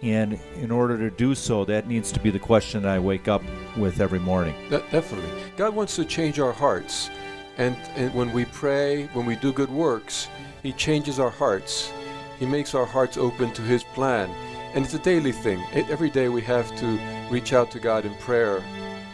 And 0.03 0.39
in 0.55 0.69
order 0.69 0.97
to 0.97 1.15
do 1.15 1.33
so, 1.33 1.65
that 1.65 1.87
needs 1.87 2.11
to 2.11 2.19
be 2.19 2.29
the 2.29 2.39
question 2.39 2.83
that 2.83 2.91
I 2.91 2.99
wake 2.99 3.27
up 3.27 3.41
with 3.75 3.99
every 3.99 4.19
morning. 4.19 4.55
definitely. 4.69 5.29
God 5.57 5.75
wants 5.75 5.95
to 5.95 6.05
change 6.05 6.39
our 6.39 6.51
hearts. 6.51 7.09
And, 7.57 7.75
and 7.95 8.13
when 8.13 8.31
we 8.31 8.45
pray, 8.45 9.07
when 9.13 9.25
we 9.25 9.35
do 9.35 9.51
good 9.51 9.71
works, 9.71 10.29
He 10.61 10.71
changes 10.71 11.19
our 11.19 11.31
hearts. 11.31 11.91
He 12.37 12.45
makes 12.45 12.75
our 12.75 12.85
hearts 12.85 13.17
open 13.17 13.51
to 13.53 13.63
His 13.63 13.83
plan 13.83 14.29
and 14.73 14.85
it's 14.85 14.93
a 14.93 14.99
daily 14.99 15.31
thing. 15.31 15.63
Every 15.73 16.09
day 16.09 16.29
we 16.29 16.41
have 16.43 16.75
to 16.77 16.99
reach 17.29 17.53
out 17.53 17.71
to 17.71 17.79
God 17.79 18.05
in 18.05 18.13
prayer 18.15 18.63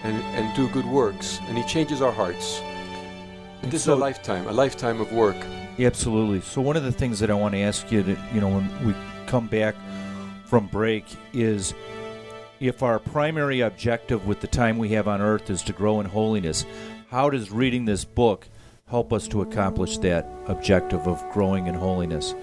and, 0.03 0.21
and 0.35 0.55
do 0.55 0.67
good 0.69 0.85
works, 0.85 1.39
and 1.43 1.57
He 1.57 1.63
changes 1.63 2.01
our 2.01 2.11
hearts. 2.11 2.59
And 3.61 3.71
this 3.71 3.83
so- 3.83 3.93
is 3.93 3.97
a 3.97 4.01
lifetime, 4.01 4.47
a 4.47 4.51
lifetime 4.51 4.99
of 4.99 5.11
work. 5.11 5.37
Absolutely. 5.79 6.41
So 6.41 6.61
one 6.61 6.77
of 6.77 6.83
the 6.83 6.91
things 6.91 7.19
that 7.19 7.31
I 7.31 7.33
want 7.33 7.53
to 7.55 7.61
ask 7.61 7.91
you, 7.91 8.03
to, 8.03 8.17
you 8.33 8.41
know, 8.41 8.49
when 8.49 8.85
we 8.85 8.93
come 9.25 9.47
back 9.47 9.75
from 10.45 10.67
break, 10.67 11.05
is 11.33 11.73
if 12.59 12.83
our 12.83 12.99
primary 12.99 13.61
objective 13.61 14.27
with 14.27 14.39
the 14.39 14.47
time 14.47 14.77
we 14.77 14.89
have 14.89 15.07
on 15.07 15.19
earth 15.21 15.49
is 15.49 15.63
to 15.63 15.73
grow 15.73 15.99
in 15.99 16.05
holiness, 16.05 16.65
how 17.09 17.29
does 17.29 17.51
reading 17.51 17.85
this 17.85 18.05
book 18.05 18.47
help 18.87 19.11
us 19.11 19.27
to 19.29 19.41
accomplish 19.41 19.97
that 19.99 20.29
objective 20.45 21.07
of 21.07 21.23
growing 21.31 21.67
in 21.67 21.73
holiness? 21.73 22.35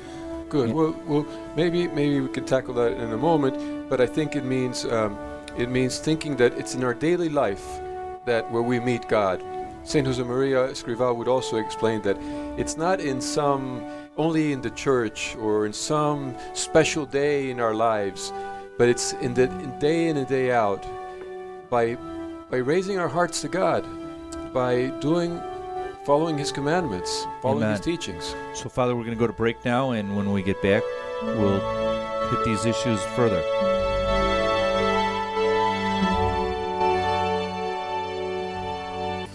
Good. 0.51 0.69
Yeah. 0.69 0.75
Well, 0.75 0.97
well, 1.07 1.27
maybe 1.57 1.87
maybe 1.87 2.21
we 2.21 2.29
can 2.29 2.45
tackle 2.45 2.75
that 2.75 2.93
in 2.93 3.13
a 3.13 3.17
moment. 3.17 3.89
But 3.89 4.01
I 4.01 4.07
think 4.07 4.35
it 4.35 4.45
means 4.45 4.85
um, 4.85 5.17
it 5.57 5.71
means 5.71 5.99
thinking 5.99 6.37
that 6.37 6.53
it's 6.59 6.75
in 6.75 6.83
our 6.85 6.93
daily 6.93 7.29
life 7.29 7.65
that 8.27 8.51
where 8.51 8.63
we 8.63 8.81
meet 8.81 9.09
God. 9.09 9.43
Saint 9.85 10.07
Josemaria 10.07 10.69
Escrivá 10.69 11.17
would 11.17 11.29
also 11.29 11.57
explain 11.57 12.03
that 12.03 12.17
it's 12.59 12.77
not 12.77 13.01
in 13.01 13.21
some 13.21 13.83
only 14.17 14.53
in 14.53 14.61
the 14.61 14.71
church 14.71 15.37
or 15.37 15.67
in 15.67 15.73
some 15.73 16.37
special 16.53 17.07
day 17.07 17.51
in 17.51 17.61
our 17.61 17.75
lives, 17.75 18.33
but 18.77 18.89
it's 18.89 19.15
in 19.23 19.33
the 19.35 19.45
in 19.45 19.79
day 19.79 20.09
in 20.09 20.17
and 20.17 20.27
day 20.27 20.51
out 20.51 20.85
by 21.71 21.97
by 22.51 22.57
raising 22.57 22.99
our 22.99 23.09
hearts 23.09 23.41
to 23.43 23.49
God, 23.49 23.87
by 24.53 24.89
doing 24.99 25.41
following 26.05 26.39
His 26.39 26.53
commandments, 26.53 27.27
following 27.43 27.69
His 27.71 27.81
teachings. 27.81 28.35
So, 28.55 28.69
Father, 28.69 28.97
we're 28.97 29.05
going 29.05 29.17
to 29.17 29.21
go 29.21 29.27
to 29.27 29.33
break 29.33 29.65
now, 29.65 29.91
and 29.93 30.17
when 30.17 30.33
we 30.33 30.43
get 30.43 30.61
back, 30.63 30.83
we'll 31.23 31.61
hit 32.31 32.45
these 32.45 32.65
issues 32.65 33.03
further. 33.17 33.70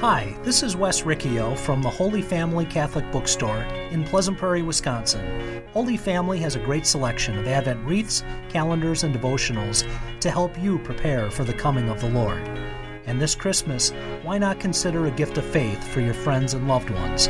Hi, 0.00 0.32
this 0.44 0.62
is 0.62 0.76
Wes 0.76 1.02
Riccio 1.02 1.56
from 1.56 1.82
the 1.82 1.90
Holy 1.90 2.22
Family 2.22 2.64
Catholic 2.64 3.10
Bookstore 3.10 3.64
in 3.90 4.04
Pleasant 4.04 4.38
Prairie, 4.38 4.62
Wisconsin. 4.62 5.60
Holy 5.72 5.96
Family 5.96 6.38
has 6.38 6.54
a 6.54 6.60
great 6.60 6.86
selection 6.86 7.36
of 7.36 7.48
Advent 7.48 7.84
wreaths, 7.84 8.22
calendars, 8.48 9.02
and 9.02 9.12
devotionals 9.12 9.84
to 10.20 10.30
help 10.30 10.56
you 10.56 10.78
prepare 10.78 11.32
for 11.32 11.42
the 11.42 11.52
coming 11.52 11.88
of 11.88 12.00
the 12.00 12.10
Lord. 12.10 12.46
And 13.06 13.20
this 13.20 13.34
Christmas, 13.34 13.90
why 14.22 14.38
not 14.38 14.60
consider 14.60 15.06
a 15.06 15.10
gift 15.10 15.36
of 15.36 15.44
faith 15.44 15.82
for 15.88 16.00
your 16.00 16.14
friends 16.14 16.54
and 16.54 16.68
loved 16.68 16.90
ones? 16.90 17.28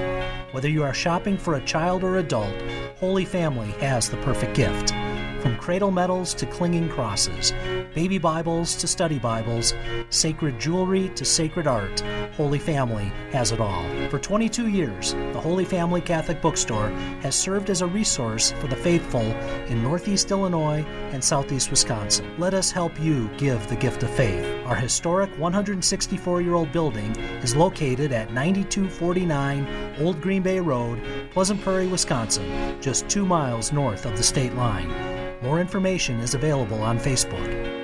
Whether 0.52 0.68
you 0.68 0.82
are 0.82 0.92
shopping 0.92 1.38
for 1.38 1.54
a 1.54 1.64
child 1.64 2.04
or 2.04 2.18
adult, 2.18 2.54
Holy 2.98 3.24
Family 3.24 3.70
has 3.80 4.10
the 4.10 4.18
perfect 4.18 4.54
gift. 4.54 4.92
From 5.40 5.56
cradle 5.56 5.92
medals 5.92 6.34
to 6.34 6.46
clinging 6.46 6.88
crosses, 6.88 7.52
baby 7.94 8.18
Bibles 8.18 8.74
to 8.76 8.88
study 8.88 9.20
Bibles, 9.20 9.72
sacred 10.10 10.58
jewelry 10.58 11.10
to 11.10 11.24
sacred 11.24 11.68
art, 11.68 12.00
Holy 12.32 12.58
Family 12.58 13.12
has 13.30 13.52
it 13.52 13.60
all. 13.60 13.84
For 14.08 14.18
22 14.18 14.66
years, 14.68 15.12
the 15.12 15.40
Holy 15.40 15.64
Family 15.64 16.00
Catholic 16.00 16.42
Bookstore 16.42 16.88
has 17.20 17.36
served 17.36 17.70
as 17.70 17.82
a 17.82 17.86
resource 17.86 18.50
for 18.58 18.66
the 18.66 18.74
faithful 18.74 19.20
in 19.20 19.80
Northeast 19.80 20.32
Illinois 20.32 20.84
and 21.12 21.22
Southeast 21.22 21.70
Wisconsin. 21.70 22.28
Let 22.36 22.52
us 22.52 22.72
help 22.72 23.00
you 23.00 23.30
give 23.36 23.64
the 23.68 23.76
gift 23.76 24.02
of 24.02 24.10
faith. 24.10 24.44
Our 24.66 24.76
historic 24.76 25.30
164 25.38 26.42
year 26.42 26.54
old 26.54 26.72
building 26.72 27.14
is 27.42 27.54
located 27.54 28.10
at 28.10 28.32
9249 28.32 29.94
Old 30.00 30.20
Green 30.20 30.42
Bay 30.42 30.58
Road, 30.58 31.00
Pleasant 31.30 31.60
Prairie, 31.60 31.86
Wisconsin, 31.86 32.80
just 32.80 33.08
two 33.08 33.24
miles 33.24 33.72
north 33.72 34.04
of 34.04 34.16
the 34.16 34.22
state 34.24 34.54
line. 34.54 35.07
More 35.40 35.60
information 35.60 36.18
is 36.18 36.34
available 36.34 36.82
on 36.82 36.98
Facebook. 36.98 37.77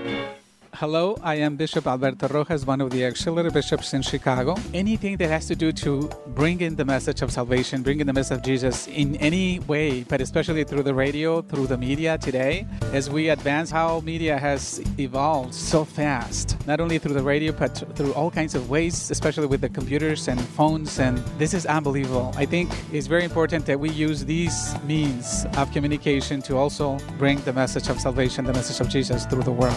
Hello, 0.78 1.16
I 1.22 1.36
am 1.36 1.54
Bishop 1.54 1.86
Alberto 1.86 2.26
Rojas, 2.26 2.66
one 2.66 2.80
of 2.80 2.90
the 2.90 3.06
auxiliary 3.06 3.50
bishops 3.50 3.94
in 3.94 4.02
Chicago. 4.02 4.56
Anything 4.74 5.16
that 5.18 5.28
has 5.28 5.46
to 5.46 5.54
do 5.54 5.70
to 5.70 6.10
bring 6.34 6.60
in 6.62 6.74
the 6.74 6.84
message 6.84 7.22
of 7.22 7.30
salvation, 7.30 7.84
bring 7.84 8.00
in 8.00 8.08
the 8.08 8.12
message 8.12 8.38
of 8.38 8.42
Jesus 8.42 8.88
in 8.88 9.14
any 9.16 9.60
way, 9.60 10.02
but 10.02 10.20
especially 10.20 10.64
through 10.64 10.82
the 10.82 10.92
radio, 10.92 11.42
through 11.42 11.68
the 11.68 11.78
media 11.78 12.18
today, 12.18 12.66
as 12.92 13.08
we 13.08 13.28
advance 13.28 13.70
how 13.70 14.00
media 14.00 14.36
has 14.36 14.82
evolved 14.98 15.54
so 15.54 15.84
fast, 15.84 16.56
not 16.66 16.80
only 16.80 16.98
through 16.98 17.14
the 17.14 17.22
radio, 17.22 17.52
but 17.52 17.84
through 17.94 18.12
all 18.14 18.28
kinds 18.28 18.56
of 18.56 18.68
ways, 18.68 19.12
especially 19.12 19.46
with 19.46 19.60
the 19.60 19.68
computers 19.68 20.26
and 20.26 20.40
phones. 20.40 20.98
And 20.98 21.18
this 21.38 21.54
is 21.54 21.66
unbelievable. 21.66 22.32
I 22.36 22.46
think 22.46 22.72
it's 22.92 23.06
very 23.06 23.22
important 23.22 23.64
that 23.66 23.78
we 23.78 23.90
use 23.90 24.24
these 24.24 24.74
means 24.82 25.46
of 25.56 25.70
communication 25.70 26.42
to 26.42 26.56
also 26.56 26.98
bring 27.16 27.40
the 27.42 27.52
message 27.52 27.88
of 27.88 28.00
salvation, 28.00 28.44
the 28.44 28.52
message 28.52 28.80
of 28.80 28.88
Jesus 28.88 29.24
through 29.26 29.44
the 29.44 29.52
world. 29.52 29.76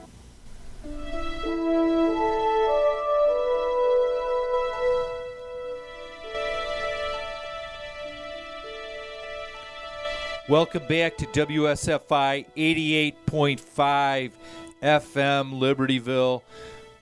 Welcome 10.51 10.85
back 10.85 11.15
to 11.15 11.25
WSFI 11.27 12.45
88.5 12.57 14.31
FM 14.83 15.53
Libertyville. 15.53 16.41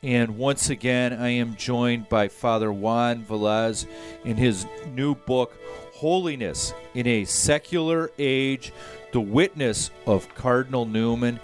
And 0.03 0.37
once 0.37 0.69
again, 0.69 1.13
I 1.13 1.29
am 1.29 1.55
joined 1.55 2.09
by 2.09 2.27
Father 2.27 2.71
Juan 2.71 3.25
Velez 3.25 3.87
in 4.23 4.37
his 4.37 4.67
new 4.93 5.15
book, 5.15 5.57
Holiness 5.95 6.75
in 6.93 7.07
a 7.07 7.25
Secular 7.25 8.11
Age 8.19 8.71
The 9.13 9.21
Witness 9.21 9.89
of 10.05 10.31
Cardinal 10.35 10.85
Newman. 10.85 11.39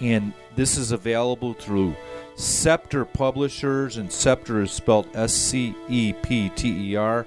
And 0.00 0.32
this 0.56 0.76
is 0.76 0.90
available 0.90 1.52
through 1.52 1.94
Scepter 2.34 3.04
Publishers, 3.04 3.96
and 3.96 4.10
Scepter 4.10 4.60
is 4.62 4.72
spelled 4.72 5.06
S 5.14 5.32
C 5.32 5.72
E 5.88 6.14
P 6.14 6.48
T 6.56 6.90
E 6.90 6.96
R. 6.96 7.24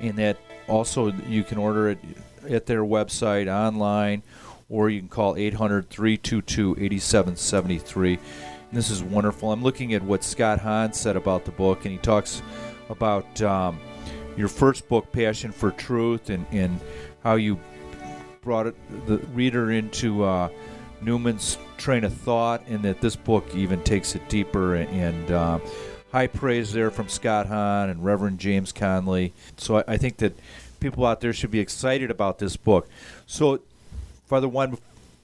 And 0.00 0.16
that 0.16 0.38
also 0.68 1.12
you 1.28 1.44
can 1.44 1.58
order 1.58 1.90
it 1.90 1.98
at 2.48 2.66
their 2.66 2.82
website 2.82 3.52
online 3.52 4.22
or 4.68 4.90
you 4.90 5.00
can 5.00 5.08
call 5.08 5.36
800 5.36 5.88
322 5.88 6.76
8773. 6.78 8.18
This 8.72 8.90
is 8.90 9.02
wonderful. 9.02 9.50
I'm 9.50 9.62
looking 9.62 9.94
at 9.94 10.02
what 10.02 10.22
Scott 10.22 10.60
Hahn 10.60 10.92
said 10.92 11.16
about 11.16 11.44
the 11.46 11.52
book, 11.52 11.84
and 11.84 11.92
he 11.92 11.98
talks 11.98 12.42
about 12.90 13.40
um, 13.40 13.80
your 14.36 14.48
first 14.48 14.88
book, 14.88 15.10
Passion 15.10 15.52
for 15.52 15.70
Truth, 15.70 16.28
and, 16.28 16.44
and 16.50 16.78
how 17.22 17.36
you 17.36 17.58
brought 18.42 18.66
it, 18.66 19.06
the 19.06 19.18
reader 19.32 19.70
into 19.70 20.22
uh, 20.22 20.50
Newman's 21.00 21.56
train 21.78 22.04
of 22.04 22.12
thought, 22.12 22.62
and 22.68 22.82
that 22.82 23.00
this 23.00 23.16
book 23.16 23.54
even 23.54 23.82
takes 23.84 24.14
it 24.14 24.28
deeper. 24.28 24.74
And 24.74 25.30
uh, 25.30 25.60
high 26.12 26.26
praise 26.26 26.70
there 26.70 26.90
from 26.90 27.08
Scott 27.08 27.46
Hahn 27.46 27.88
and 27.88 28.04
Reverend 28.04 28.38
James 28.38 28.72
Conley. 28.72 29.32
So 29.56 29.78
I, 29.78 29.84
I 29.88 29.96
think 29.96 30.18
that 30.18 30.38
people 30.80 31.06
out 31.06 31.20
there 31.20 31.32
should 31.32 31.50
be 31.50 31.60
excited 31.60 32.10
about 32.10 32.38
this 32.38 32.56
book. 32.56 32.88
So, 33.26 33.60
Father 34.26 34.48
Juan, 34.48 34.78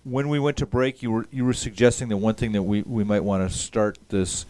when 0.04 0.28
we 0.28 0.38
went 0.38 0.56
to 0.58 0.66
break, 0.66 1.02
you 1.02 1.10
were 1.10 1.26
you 1.32 1.44
were 1.44 1.54
suggesting 1.54 2.08
that 2.08 2.18
one 2.18 2.34
thing 2.34 2.52
that 2.52 2.62
we, 2.62 2.82
we 2.82 3.04
might 3.04 3.24
want 3.24 3.48
to 3.48 3.56
start 3.56 3.98
this 4.08 4.46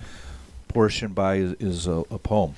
portion 0.69 1.13
by 1.13 1.37
is, 1.37 1.53
is 1.55 1.87
a, 1.87 2.05
a 2.11 2.19
poem. 2.19 2.55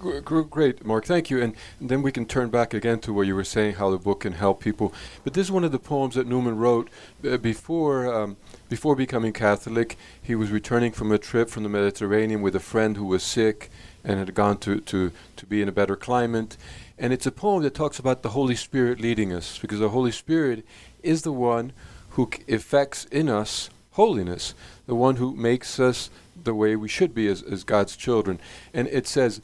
Great, 0.00 0.82
Mark. 0.82 1.04
Thank 1.04 1.28
you. 1.28 1.42
And 1.42 1.54
then 1.78 2.00
we 2.00 2.10
can 2.10 2.24
turn 2.24 2.48
back 2.48 2.72
again 2.72 3.00
to 3.00 3.12
where 3.12 3.24
you 3.24 3.34
were 3.34 3.44
saying 3.44 3.74
how 3.74 3.90
the 3.90 3.98
book 3.98 4.20
can 4.20 4.32
help 4.32 4.62
people. 4.62 4.94
But 5.24 5.34
this 5.34 5.48
is 5.48 5.52
one 5.52 5.62
of 5.62 5.72
the 5.72 5.78
poems 5.78 6.14
that 6.14 6.26
Newman 6.26 6.56
wrote 6.56 6.88
uh, 7.22 7.36
before 7.36 8.12
um, 8.12 8.38
before 8.70 8.96
becoming 8.96 9.34
Catholic. 9.34 9.98
He 10.22 10.34
was 10.34 10.50
returning 10.50 10.92
from 10.92 11.12
a 11.12 11.18
trip 11.18 11.50
from 11.50 11.64
the 11.64 11.68
Mediterranean 11.68 12.40
with 12.40 12.56
a 12.56 12.60
friend 12.60 12.96
who 12.96 13.04
was 13.04 13.22
sick 13.22 13.70
and 14.02 14.18
had 14.18 14.34
gone 14.34 14.56
to, 14.58 14.80
to, 14.80 15.12
to 15.36 15.46
be 15.46 15.60
in 15.60 15.68
a 15.68 15.72
better 15.72 15.96
climate. 15.96 16.56
And 17.00 17.14
it's 17.14 17.26
a 17.26 17.32
poem 17.32 17.62
that 17.62 17.74
talks 17.74 17.98
about 17.98 18.22
the 18.22 18.28
Holy 18.28 18.54
Spirit 18.54 19.00
leading 19.00 19.32
us, 19.32 19.58
because 19.58 19.78
the 19.78 19.88
Holy 19.88 20.12
Spirit 20.12 20.66
is 21.02 21.22
the 21.22 21.32
one 21.32 21.72
who 22.10 22.28
effects 22.46 23.06
in 23.06 23.30
us 23.30 23.70
holiness, 23.92 24.54
the 24.86 24.94
one 24.94 25.16
who 25.16 25.34
makes 25.34 25.80
us 25.80 26.10
the 26.44 26.54
way 26.54 26.76
we 26.76 26.88
should 26.88 27.14
be 27.14 27.26
as, 27.26 27.42
as 27.42 27.64
God's 27.64 27.96
children. 27.96 28.38
And 28.74 28.86
it 28.88 29.06
says, 29.06 29.40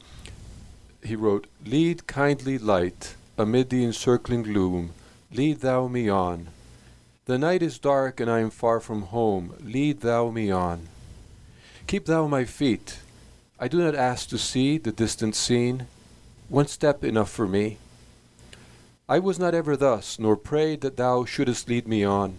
he 1.03 1.15
wrote, 1.15 1.47
Lead 1.65 2.05
kindly 2.05 2.59
light 2.59 3.15
amid 3.39 3.71
the 3.71 3.83
encircling 3.83 4.43
gloom, 4.43 4.93
lead 5.31 5.61
thou 5.61 5.87
me 5.87 6.09
on. 6.09 6.49
The 7.25 7.39
night 7.39 7.63
is 7.63 7.79
dark 7.79 8.19
and 8.19 8.29
I 8.29 8.39
am 8.39 8.51
far 8.51 8.79
from 8.79 9.03
home, 9.03 9.55
lead 9.59 10.01
thou 10.01 10.29
me 10.29 10.51
on. 10.51 10.87
Keep 11.87 12.05
thou 12.05 12.27
my 12.27 12.45
feet. 12.45 12.99
I 13.59 13.67
do 13.67 13.79
not 13.79 13.95
ask 13.95 14.29
to 14.29 14.37
see 14.37 14.77
the 14.77 14.91
distant 14.91 15.35
scene, 15.35 15.87
one 16.49 16.67
step 16.67 17.03
enough 17.03 17.29
for 17.29 17.47
me. 17.47 17.77
I 19.09 19.19
was 19.19 19.37
not 19.37 19.53
ever 19.53 19.75
thus, 19.75 20.17
nor 20.17 20.37
prayed 20.37 20.81
that 20.81 20.97
thou 20.97 21.25
shouldest 21.25 21.67
lead 21.67 21.87
me 21.87 22.03
on. 22.05 22.35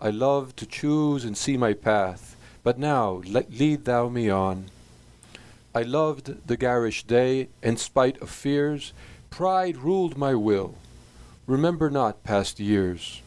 I 0.00 0.10
love 0.10 0.54
to 0.56 0.66
choose 0.66 1.24
and 1.24 1.36
see 1.36 1.56
my 1.56 1.72
path, 1.72 2.36
but 2.62 2.78
now 2.78 3.22
lead 3.24 3.84
thou 3.84 4.08
me 4.08 4.30
on. 4.30 4.66
I 5.74 5.82
loved 5.82 6.46
the 6.46 6.56
garish 6.56 7.04
day, 7.04 7.48
in 7.62 7.76
spite 7.76 8.20
of 8.22 8.30
fears, 8.30 8.92
pride 9.30 9.76
ruled 9.76 10.16
my 10.16 10.34
will. 10.34 10.76
Remember 11.46 11.90
not 11.90 12.24
past 12.24 12.60
years. 12.60 13.22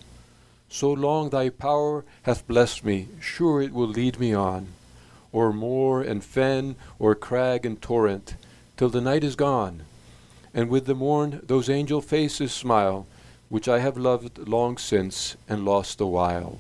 So 0.70 0.92
long 0.92 1.30
thy 1.30 1.50
power 1.50 2.06
hath 2.24 2.48
blessed 2.48 2.86
me, 2.86 3.10
sure 3.20 3.62
it 3.62 3.74
will 3.74 3.88
lead 3.90 4.20
me 4.20 4.34
on, 4.34 4.68
o'er 5.34 5.52
moor 5.52 6.02
and 6.02 6.24
fen, 6.24 6.78
o'er 7.00 7.16
crag 7.16 7.66
and 7.66 7.82
torrent, 7.82 8.36
till 8.82 8.90
the 8.90 9.00
night 9.00 9.24
is 9.24 9.36
gone, 9.36 9.84
and 10.56 10.68
with 10.68 10.88
the 10.88 10.96
morn 10.96 11.40
those 11.44 11.70
angel 11.70 12.02
faces 12.02 12.52
smile, 12.52 13.06
which 13.48 13.68
I 13.68 13.78
have 13.78 13.96
loved 13.96 14.48
long 14.48 14.76
since 14.80 15.38
and 15.48 15.64
lost 15.64 16.02
a 16.02 16.06
while. 16.08 16.58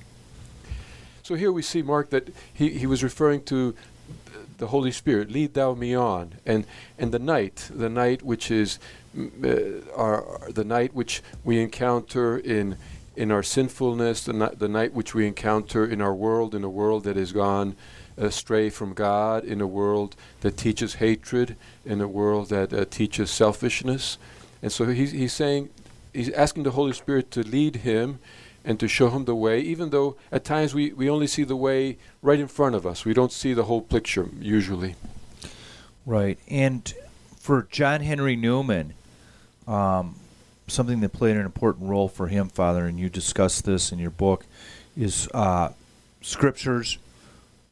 So 1.23 1.33
here 1.33 1.51
we 1.51 1.63
see 1.63 1.81
Mark 1.81 2.11
that 2.11 2.29
he, 2.53 2.77
he 2.77 2.85
was 2.85 3.03
referring 3.03 3.41
to 3.45 3.73
the 4.59 4.67
Holy 4.67 4.91
Spirit, 4.91 5.31
lead 5.31 5.55
thou 5.55 5.73
me 5.73 5.95
on, 5.95 6.33
and 6.45 6.67
and 6.99 7.11
the 7.11 7.17
night, 7.17 7.71
the 7.73 7.89
night 7.89 8.21
which 8.21 8.51
is 8.51 8.77
uh, 9.17 9.81
our 9.95 10.47
the 10.51 10.63
night 10.63 10.93
which 10.93 11.23
we 11.43 11.59
encounter 11.59 12.37
in 12.37 12.77
in 13.15 13.31
our 13.31 13.41
sinfulness, 13.41 14.25
the, 14.25 14.33
ni- 14.33 14.55
the 14.55 14.69
night 14.69 14.93
which 14.93 15.15
we 15.15 15.25
encounter 15.25 15.83
in 15.87 16.01
our 16.01 16.13
world, 16.13 16.53
in 16.53 16.63
a 16.63 16.69
world 16.69 17.03
that 17.03 17.17
is 17.17 17.31
gone 17.31 17.75
astray 18.21 18.69
from 18.69 18.93
God, 18.93 19.43
in 19.43 19.61
a 19.61 19.67
world 19.67 20.15
that 20.41 20.57
teaches 20.57 20.95
hatred, 20.95 21.55
in 21.85 22.01
a 22.01 22.07
world 22.07 22.49
that 22.49 22.73
uh, 22.73 22.85
teaches 22.89 23.31
selfishness, 23.31 24.17
and 24.61 24.71
so 24.71 24.85
he's 24.85 25.11
he's 25.11 25.33
saying 25.33 25.69
he's 26.13 26.29
asking 26.29 26.63
the 26.63 26.71
Holy 26.71 26.93
Spirit 26.93 27.31
to 27.31 27.41
lead 27.41 27.77
him 27.77 28.19
and 28.63 28.79
to 28.79 28.87
show 28.87 29.09
him 29.09 29.25
the 29.25 29.35
way, 29.35 29.59
even 29.59 29.89
though 29.89 30.15
at 30.31 30.43
times 30.43 30.73
we, 30.73 30.93
we 30.93 31.09
only 31.09 31.27
see 31.27 31.43
the 31.43 31.55
way 31.55 31.97
right 32.21 32.39
in 32.39 32.47
front 32.47 32.75
of 32.75 32.85
us. 32.85 33.05
We 33.05 33.13
don't 33.13 33.31
see 33.31 33.53
the 33.53 33.63
whole 33.63 33.81
picture 33.81 34.29
usually. 34.39 34.95
Right. 36.05 36.37
And 36.47 36.93
for 37.39 37.67
John 37.71 38.01
Henry 38.01 38.35
Newman, 38.35 38.93
um, 39.67 40.15
something 40.67 40.99
that 41.01 41.11
played 41.11 41.37
an 41.37 41.45
important 41.45 41.89
role 41.89 42.07
for 42.07 42.27
him, 42.27 42.49
Father, 42.49 42.85
and 42.85 42.99
you 42.99 43.09
discuss 43.09 43.61
this 43.61 43.91
in 43.91 43.99
your 43.99 44.11
book, 44.11 44.45
is 44.95 45.27
uh, 45.33 45.69
scriptures, 46.21 46.99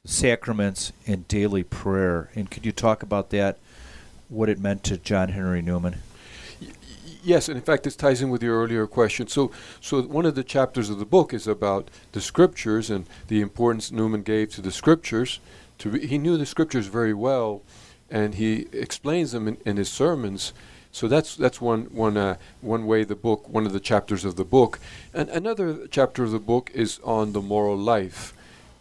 sacraments, 0.06 0.92
and 1.06 1.28
daily 1.28 1.64
prayer. 1.64 2.30
And 2.36 2.50
could 2.50 2.66
you 2.66 2.72
talk 2.72 3.04
about 3.04 3.30
that, 3.32 3.58
what 4.28 4.50
it 4.50 4.60
meant 4.60 4.84
to 4.86 4.98
John 4.98 5.30
Henry 5.30 5.62
Newman? 5.62 5.98
yes, 7.24 7.48
and 7.48 7.58
in 7.58 7.64
fact, 7.64 7.84
this 7.84 7.96
ties 7.96 8.22
in 8.22 8.30
with 8.30 8.44
your 8.44 8.62
earlier 8.62 8.88
question. 8.88 9.28
So, 9.28 9.52
so 9.82 10.02
one 10.02 10.26
of 10.26 10.36
the 10.36 10.44
chapters 10.44 10.90
of 10.90 11.00
the 11.00 11.06
book 11.06 11.34
is 11.34 11.48
about 11.48 11.90
the 12.12 12.22
scriptures 12.22 12.90
and 12.90 13.06
the 13.28 13.42
importance 13.42 13.92
Newman 13.92 14.24
gave 14.24 14.52
to 14.52 14.62
the 14.62 14.72
scriptures. 14.72 15.40
To 15.80 15.90
re- 15.90 16.06
he 16.06 16.18
knew 16.18 16.38
the 16.38 16.46
scriptures 16.46 16.88
very 16.88 17.14
well, 17.14 17.62
and 18.10 18.36
he 18.36 18.68
explains 18.72 19.32
them 19.32 19.48
in, 19.48 19.58
in 19.66 19.78
his 19.78 19.90
sermons. 19.90 20.54
So 20.92 21.08
that's 21.08 21.36
that's 21.36 21.62
one 21.62 21.84
one 21.86 22.18
uh, 22.18 22.38
one 22.62 22.86
way 22.88 23.04
the 23.04 23.16
book, 23.16 23.48
one 23.48 23.66
of 23.66 23.74
the 23.74 23.80
chapters 23.80 24.26
of 24.26 24.36
the 24.36 24.44
book, 24.44 24.80
and 25.14 25.30
another 25.30 25.88
chapter 25.88 26.24
of 26.24 26.32
the 26.32 26.40
book 26.40 26.72
is 26.74 27.00
on 27.04 27.34
the 27.34 27.42
moral 27.42 27.78
life, 27.78 28.34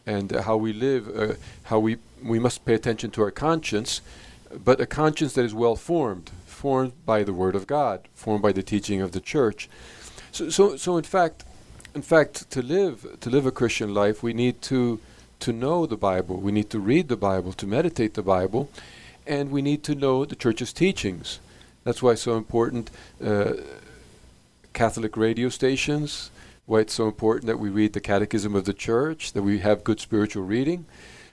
and 0.08 0.32
how 0.32 0.56
we 0.56 0.72
live, 0.72 1.04
uh, 1.14 1.34
how 1.64 1.78
we 1.78 1.98
we 2.22 2.38
must 2.38 2.64
pay 2.64 2.74
attention 2.74 3.10
to 3.10 3.22
our 3.22 3.30
conscience, 3.30 4.00
but 4.64 4.80
a 4.80 4.86
conscience 4.86 5.34
that 5.34 5.44
is 5.44 5.54
well 5.54 5.76
formed, 5.76 6.30
formed 6.46 6.92
by 7.04 7.22
the 7.22 7.34
Word 7.34 7.54
of 7.54 7.66
God, 7.66 8.00
formed 8.14 8.42
by 8.42 8.52
the 8.52 8.62
teaching 8.62 9.02
of 9.02 9.12
the 9.12 9.20
Church. 9.20 9.68
So, 10.32 10.48
so, 10.50 10.76
so 10.76 10.96
in 10.96 11.04
fact, 11.04 11.44
in 11.94 12.02
fact, 12.02 12.50
to 12.50 12.62
live 12.62 13.18
to 13.20 13.30
live 13.30 13.44
a 13.46 13.52
Christian 13.60 13.92
life, 13.92 14.22
we 14.22 14.32
need 14.32 14.62
to 14.62 14.98
to 15.40 15.52
know 15.52 15.86
the 15.86 15.96
Bible. 15.96 16.36
We 16.40 16.52
need 16.52 16.70
to 16.70 16.80
read 16.80 17.08
the 17.08 17.16
Bible, 17.30 17.52
to 17.52 17.66
meditate 17.66 18.14
the 18.14 18.22
Bible, 18.22 18.70
and 19.26 19.50
we 19.50 19.60
need 19.60 19.84
to 19.84 19.94
know 19.94 20.24
the 20.24 20.36
Church's 20.36 20.72
teachings. 20.72 21.38
That's 21.84 22.02
why 22.02 22.12
it's 22.12 22.22
so 22.22 22.36
important. 22.36 22.90
Uh, 23.22 23.52
Catholic 24.72 25.16
radio 25.16 25.48
stations. 25.50 26.30
Why 26.68 26.80
it's 26.80 26.92
so 26.92 27.08
important 27.08 27.46
that 27.46 27.58
we 27.58 27.70
read 27.70 27.94
the 27.94 28.00
Catechism 28.00 28.54
of 28.54 28.66
the 28.66 28.74
Church, 28.74 29.32
that 29.32 29.42
we 29.42 29.60
have 29.60 29.82
good 29.82 30.00
spiritual 30.00 30.42
reading, 30.44 30.84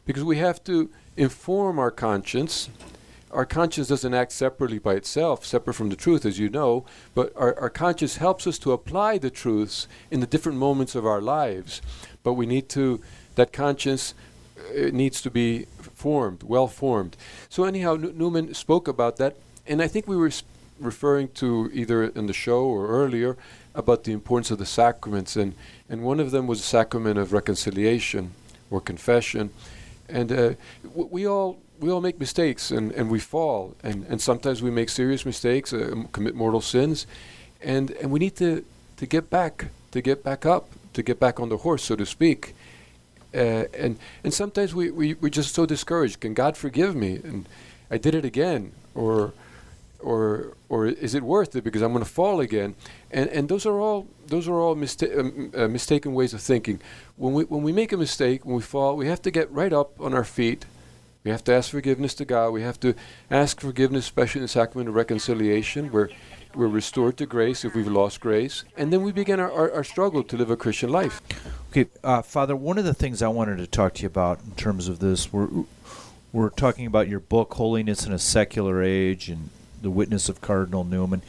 because 0.06 0.24
we 0.24 0.38
have 0.38 0.64
to 0.64 0.90
inform 1.18 1.78
our 1.78 1.92
conscience 1.92 2.70
our 3.32 3.46
conscience 3.46 3.90
doesn't 3.90 4.14
act 4.14 4.32
separately 4.32 4.80
by 4.80 4.94
itself, 4.94 5.46
separate 5.46 5.74
from 5.74 5.90
the 5.90 5.98
truth, 5.98 6.26
as 6.26 6.40
you 6.40 6.48
know, 6.48 6.86
but 7.14 7.34
our, 7.36 7.60
our 7.60 7.70
conscience 7.70 8.16
helps 8.16 8.48
us 8.48 8.58
to 8.60 8.72
apply 8.72 9.18
the 9.18 9.30
truths 9.30 9.90
in 10.10 10.22
the 10.22 10.26
different 10.26 10.58
moments 10.58 10.96
of 10.96 11.06
our 11.06 11.20
lives. 11.20 11.82
But 12.24 12.36
we 12.36 12.46
need 12.46 12.70
to, 12.70 13.02
that 13.36 13.52
conscience 13.52 14.14
uh, 14.58 14.90
needs 14.94 15.22
to 15.22 15.30
be 15.30 15.66
formed, 15.82 16.44
well 16.44 16.70
formed. 16.70 17.18
So, 17.50 17.66
anyhow, 17.66 17.96
N- 17.96 18.18
Newman 18.18 18.54
spoke 18.54 18.88
about 18.88 19.18
that, 19.18 19.36
and 19.68 19.82
I 19.82 19.90
think 19.90 20.08
we 20.08 20.16
were 20.16 20.32
sp- 20.32 20.48
referring 20.80 21.30
to 21.30 21.70
either 21.74 22.04
in 22.04 22.28
the 22.28 22.34
show 22.34 22.64
or 22.66 22.88
earlier 22.88 23.38
about 23.74 24.04
the 24.04 24.12
importance 24.12 24.52
of 24.52 24.58
the 24.58 24.66
sacraments, 24.66 25.36
and, 25.36 25.54
and 25.90 26.02
one 26.02 26.20
of 26.20 26.32
them 26.32 26.48
was 26.48 26.60
the 26.60 26.66
sacrament 26.66 27.18
of 27.18 27.34
reconciliation 27.34 28.32
or 28.70 28.82
confession. 28.82 29.50
And 30.08 30.32
uh, 30.32 30.54
we 30.94 31.28
all 31.28 31.60
we 31.80 31.92
all 31.92 32.02
make 32.02 32.20
mistakes 32.20 32.72
and, 32.72 32.92
and 32.94 33.10
we 33.10 33.20
fall 33.20 33.76
and, 33.84 34.06
and 34.08 34.22
sometimes 34.22 34.62
we 34.62 34.72
make 34.72 34.88
serious 34.88 35.26
mistakes 35.26 35.74
uh, 35.74 35.94
commit 36.14 36.34
mortal 36.34 36.62
sins 36.62 37.06
and 37.62 37.92
and 37.92 38.12
we 38.12 38.20
need 38.20 38.36
to 38.38 38.64
to 38.96 39.06
get 39.06 39.30
back 39.30 39.66
to 39.92 40.02
get 40.02 40.24
back 40.24 40.46
up 40.46 40.70
to 40.94 41.04
get 41.04 41.20
back 41.20 41.38
on 41.38 41.50
the 41.50 41.58
horse 41.58 41.84
so 41.84 41.96
to 41.96 42.06
speak. 42.06 42.56
Uh, 43.34 43.66
and 43.78 43.98
and 44.24 44.34
sometimes 44.34 44.74
we, 44.74 44.90
we 44.90 45.16
we're 45.16 45.28
just 45.28 45.54
so 45.54 45.66
discouraged. 45.66 46.22
Can 46.22 46.34
god 46.34 46.56
forgive 46.56 46.96
me? 46.96 47.16
And 47.16 47.48
i 47.92 47.98
did 47.98 48.16
it 48.16 48.26
again 48.26 48.72
or 48.94 49.34
or 50.00 50.56
or 50.70 50.86
is 50.86 51.14
it 51.16 51.24
worth 51.24 51.56
it 51.56 51.64
because 51.64 51.82
i'm 51.82 51.92
going 51.92 52.04
to 52.04 52.10
fall 52.10 52.40
again 52.40 52.76
and 53.12 53.30
and 53.30 53.50
those 53.50 53.66
are 53.66 53.80
all 53.80 54.08
those 54.28 54.48
are 54.48 54.60
all 54.60 54.76
mista- 54.76 55.20
um, 55.20 55.52
uh, 55.56 55.68
mistaken 55.68 56.14
ways 56.14 56.34
of 56.34 56.42
thinking 56.42 56.80
when 57.18 57.34
we 57.34 57.44
when 57.46 57.64
we 57.64 57.72
make 57.72 57.92
a 57.92 57.98
mistake 57.98 58.46
when 58.46 58.56
we 58.56 58.62
fall 58.62 58.96
we 58.96 59.08
have 59.08 59.22
to 59.22 59.32
get 59.32 59.52
right 59.52 59.74
up 59.74 60.00
on 60.00 60.14
our 60.14 60.24
feet 60.24 60.66
we 61.26 61.32
have 61.32 61.44
to 61.46 61.54
ask 61.54 61.72
forgiveness 61.72 62.14
to 62.16 62.26
God. 62.26 62.52
We 62.52 62.62
have 62.62 62.80
to 62.82 62.94
ask 63.32 63.60
forgiveness, 63.60 64.06
especially 64.06 64.40
in 64.40 64.44
the 64.44 64.48
sacrament 64.48 64.90
of 64.90 64.94
reconciliation, 64.96 65.92
where 65.92 66.12
we're 66.54 66.68
restored 66.68 67.18
to 67.18 67.26
grace 67.26 67.66
if 67.66 67.74
we've 67.74 67.88
lost 67.88 68.22
grace. 68.22 68.64
And 68.78 68.94
then 68.94 69.02
we 69.02 69.12
begin 69.12 69.40
our, 69.40 69.52
our, 69.52 69.72
our 69.74 69.84
struggle 69.84 70.24
to 70.24 70.38
live 70.38 70.52
a 70.52 70.56
Christian 70.56 70.92
life. 70.92 71.24
Okay, 71.72 71.90
uh, 72.04 72.22
Father, 72.22 72.56
one 72.56 72.78
of 72.78 72.86
the 72.86 72.94
things 72.94 73.24
I 73.24 73.28
wanted 73.28 73.58
to 73.58 73.66
talk 73.66 73.96
to 73.96 74.04
you 74.04 74.08
about 74.08 74.40
in 74.46 74.52
terms 74.52 74.88
of 74.88 75.00
this, 75.00 75.34
we're, 75.34 75.50
we're 76.32 76.52
talking 76.52 76.86
about 76.86 77.08
your 77.08 77.20
book, 77.20 77.56
Holiness 77.56 78.06
in 78.06 78.14
a 78.14 78.20
Secular 78.20 78.84
Age, 78.84 79.28
and 79.28 79.50
the 79.86 79.92
witness 79.92 80.28
of 80.28 80.42
Cardinal 80.42 80.84
Newman. 80.84 81.22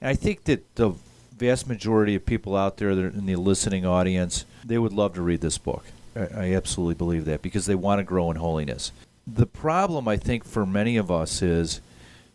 And 0.00 0.08
I 0.08 0.14
think 0.14 0.44
that 0.44 0.76
the 0.76 0.92
vast 1.36 1.66
majority 1.66 2.14
of 2.14 2.24
people 2.24 2.56
out 2.56 2.76
there 2.76 2.94
that 2.94 3.04
are 3.04 3.08
in 3.08 3.26
the 3.26 3.36
listening 3.36 3.84
audience, 3.84 4.44
they 4.64 4.78
would 4.78 4.92
love 4.92 5.14
to 5.14 5.22
read 5.22 5.40
this 5.40 5.58
book. 5.58 5.84
I, 6.14 6.20
I 6.20 6.54
absolutely 6.54 6.94
believe 6.94 7.24
that 7.24 7.42
because 7.42 7.66
they 7.66 7.74
want 7.74 7.98
to 7.98 8.04
grow 8.04 8.30
in 8.30 8.36
holiness 8.36 8.92
the 9.26 9.46
problem 9.46 10.08
I 10.08 10.16
think 10.16 10.44
for 10.44 10.66
many 10.66 10.96
of 10.96 11.10
us 11.10 11.42
is 11.42 11.80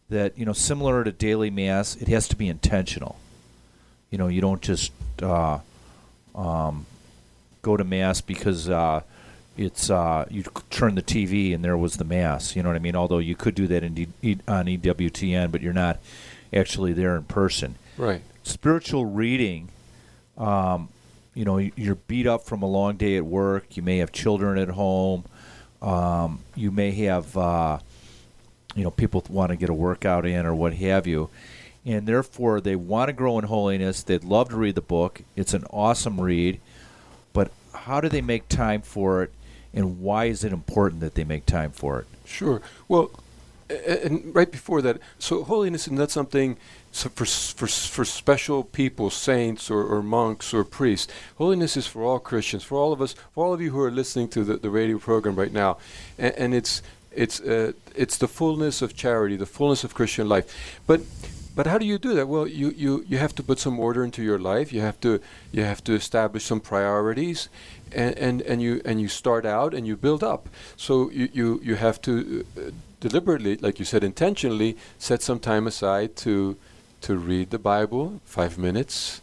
that 0.10 0.38
you 0.38 0.46
know 0.46 0.54
similar 0.54 1.04
to 1.04 1.12
daily 1.12 1.50
mass, 1.50 1.96
it 1.96 2.08
has 2.08 2.28
to 2.30 2.36
be 2.36 2.48
intentional. 2.48 3.18
You 4.10 4.18
know, 4.18 4.28
you 4.28 4.40
don't 4.40 4.62
just 4.62 4.94
uh, 5.22 5.60
um, 6.34 6.86
go 7.62 7.76
to 7.76 7.84
mass 7.84 8.22
because 8.22 8.70
uh, 8.70 9.02
it's 9.58 9.90
uh, 9.90 10.26
you 10.30 10.44
turn 10.70 10.96
the 10.96 11.02
TV 11.02 11.54
and 11.54 11.66
there 11.66 11.78
was 11.78 11.98
the 11.98 12.06
mass. 12.06 12.56
You 12.56 12.64
know 12.64 12.70
what 12.70 12.76
I 12.76 12.80
mean? 12.80 12.96
Although 12.96 13.18
you 13.18 13.36
could 13.36 13.56
do 13.56 13.68
that 13.68 13.84
in 13.84 13.94
D- 13.94 14.40
on 14.48 14.66
EWTN, 14.66 15.52
but 15.52 15.62
you're 15.62 15.74
not 15.74 16.00
actually 16.54 16.94
there 16.94 17.16
in 17.16 17.24
person. 17.24 17.76
Right. 17.98 18.22
Spiritual 18.44 19.06
reading. 19.06 19.70
Um, 20.38 20.90
you 21.34 21.46
know, 21.46 21.58
you're 21.58 21.96
beat 21.96 22.28
up 22.28 22.44
from 22.44 22.62
a 22.62 22.68
long 22.68 22.98
day 22.98 23.18
at 23.18 23.26
work. 23.26 23.76
You 23.76 23.84
may 23.84 23.98
have 23.98 24.12
children 24.12 24.58
at 24.58 24.70
home. 24.70 25.26
Um, 25.82 26.40
you 26.56 26.72
may 26.72 26.92
have, 27.06 27.38
uh, 27.38 27.80
you 28.76 28.84
know, 28.84 28.92
people 28.92 29.24
want 29.30 29.52
to 29.52 29.56
get 29.56 29.70
a 29.70 29.74
workout 29.74 30.26
in 30.26 30.46
or 30.46 30.56
what 30.56 30.74
have 30.76 31.06
you. 31.06 31.30
And 31.86 32.08
therefore, 32.08 32.60
they 32.60 32.76
want 32.76 33.10
to 33.10 33.14
grow 33.14 33.38
in 33.40 33.46
holiness. 33.46 34.04
They'd 34.04 34.24
love 34.24 34.50
to 34.50 34.58
read 34.58 34.76
the 34.76 34.82
book. 34.82 35.22
It's 35.36 35.54
an 35.54 35.64
awesome 35.70 36.20
read. 36.20 36.60
But 37.34 37.52
how 37.74 38.02
do 38.02 38.10
they 38.10 38.22
make 38.22 38.50
time 38.50 38.82
for 38.82 39.24
it? 39.24 39.32
And 39.74 40.00
why 40.00 40.26
is 40.26 40.44
it 40.44 40.54
important 40.54 41.02
that 41.02 41.16
they 41.16 41.24
make 41.24 41.46
time 41.46 41.72
for 41.72 42.00
it? 42.00 42.08
Sure. 42.26 42.62
Well, 42.88 43.12
and 43.70 44.34
right 44.34 44.52
before 44.52 44.82
that, 44.82 44.98
so 45.20 45.44
holiness 45.44 45.88
is 45.88 45.94
not 45.94 46.10
something 46.10 46.58
so 46.92 47.10
for, 47.10 47.26
for, 47.26 47.68
for 47.68 48.06
special 48.06 48.64
people, 48.64 49.10
saints 49.10 49.70
or, 49.70 49.84
or 49.84 50.02
monks 50.02 50.54
or 50.54 50.64
priests. 50.64 51.12
Holiness 51.38 51.78
is 51.78 51.86
for 51.86 52.04
all 52.04 52.18
Christians, 52.18 52.64
for 52.64 52.78
all 52.78 52.94
of 52.94 53.02
us, 53.02 53.14
for 53.34 53.46
all 53.46 53.54
of 53.54 53.62
you 53.62 53.72
who 53.72 53.82
are 53.82 53.92
listening 53.92 54.30
to 54.30 54.44
the, 54.44 54.58
the 54.58 54.70
radio 54.70 54.98
program 54.98 55.36
right 55.36 55.52
now. 55.52 55.78
And, 56.18 56.34
and 56.36 56.54
it's, 56.56 56.82
it's, 57.12 57.40
uh, 57.42 57.74
it's 57.96 58.18
the 58.18 58.28
fullness 58.28 58.82
of 58.82 58.96
charity, 58.96 59.36
the 59.36 59.46
fullness 59.46 59.84
of 59.84 59.94
Christian 59.94 60.30
life. 60.30 60.80
But 60.88 61.02
but 61.58 61.66
how 61.66 61.80
do 61.80 61.88
you 61.88 61.98
do 61.98 62.14
that? 62.14 62.28
Well, 62.28 62.46
you, 62.46 62.70
you, 62.70 63.04
you 63.10 63.18
have 63.18 63.34
to 63.34 63.42
put 63.42 63.58
some 63.58 63.80
order 63.80 64.04
into 64.04 64.22
your 64.22 64.38
life. 64.38 64.72
You 64.72 64.82
have 64.82 65.02
to 65.02 65.20
you 65.52 65.64
have 65.64 65.84
to 65.86 65.94
establish 65.94 66.46
some 66.46 66.60
priorities, 66.60 67.50
and, 67.94 68.18
and, 68.18 68.42
and 68.42 68.62
you 68.62 68.82
and 68.86 69.02
you 69.02 69.08
start 69.08 69.46
out 69.46 69.74
and 69.74 69.88
you 69.88 69.96
build 69.96 70.24
up. 70.24 70.50
So 70.76 71.10
you 71.12 71.30
you, 71.34 71.62
you 71.64 71.76
have 71.76 72.02
to 72.04 72.46
uh, 72.58 72.62
deliberately, 73.00 73.58
like 73.58 73.80
you 73.80 73.86
said, 73.86 74.04
intentionally 74.04 74.78
set 74.98 75.22
some 75.22 75.40
time 75.40 75.68
aside 75.68 76.16
to 76.18 76.58
to 77.02 77.16
read 77.16 77.52
the 77.52 77.60
Bible, 77.60 78.22
five 78.26 78.58
minutes, 78.58 79.22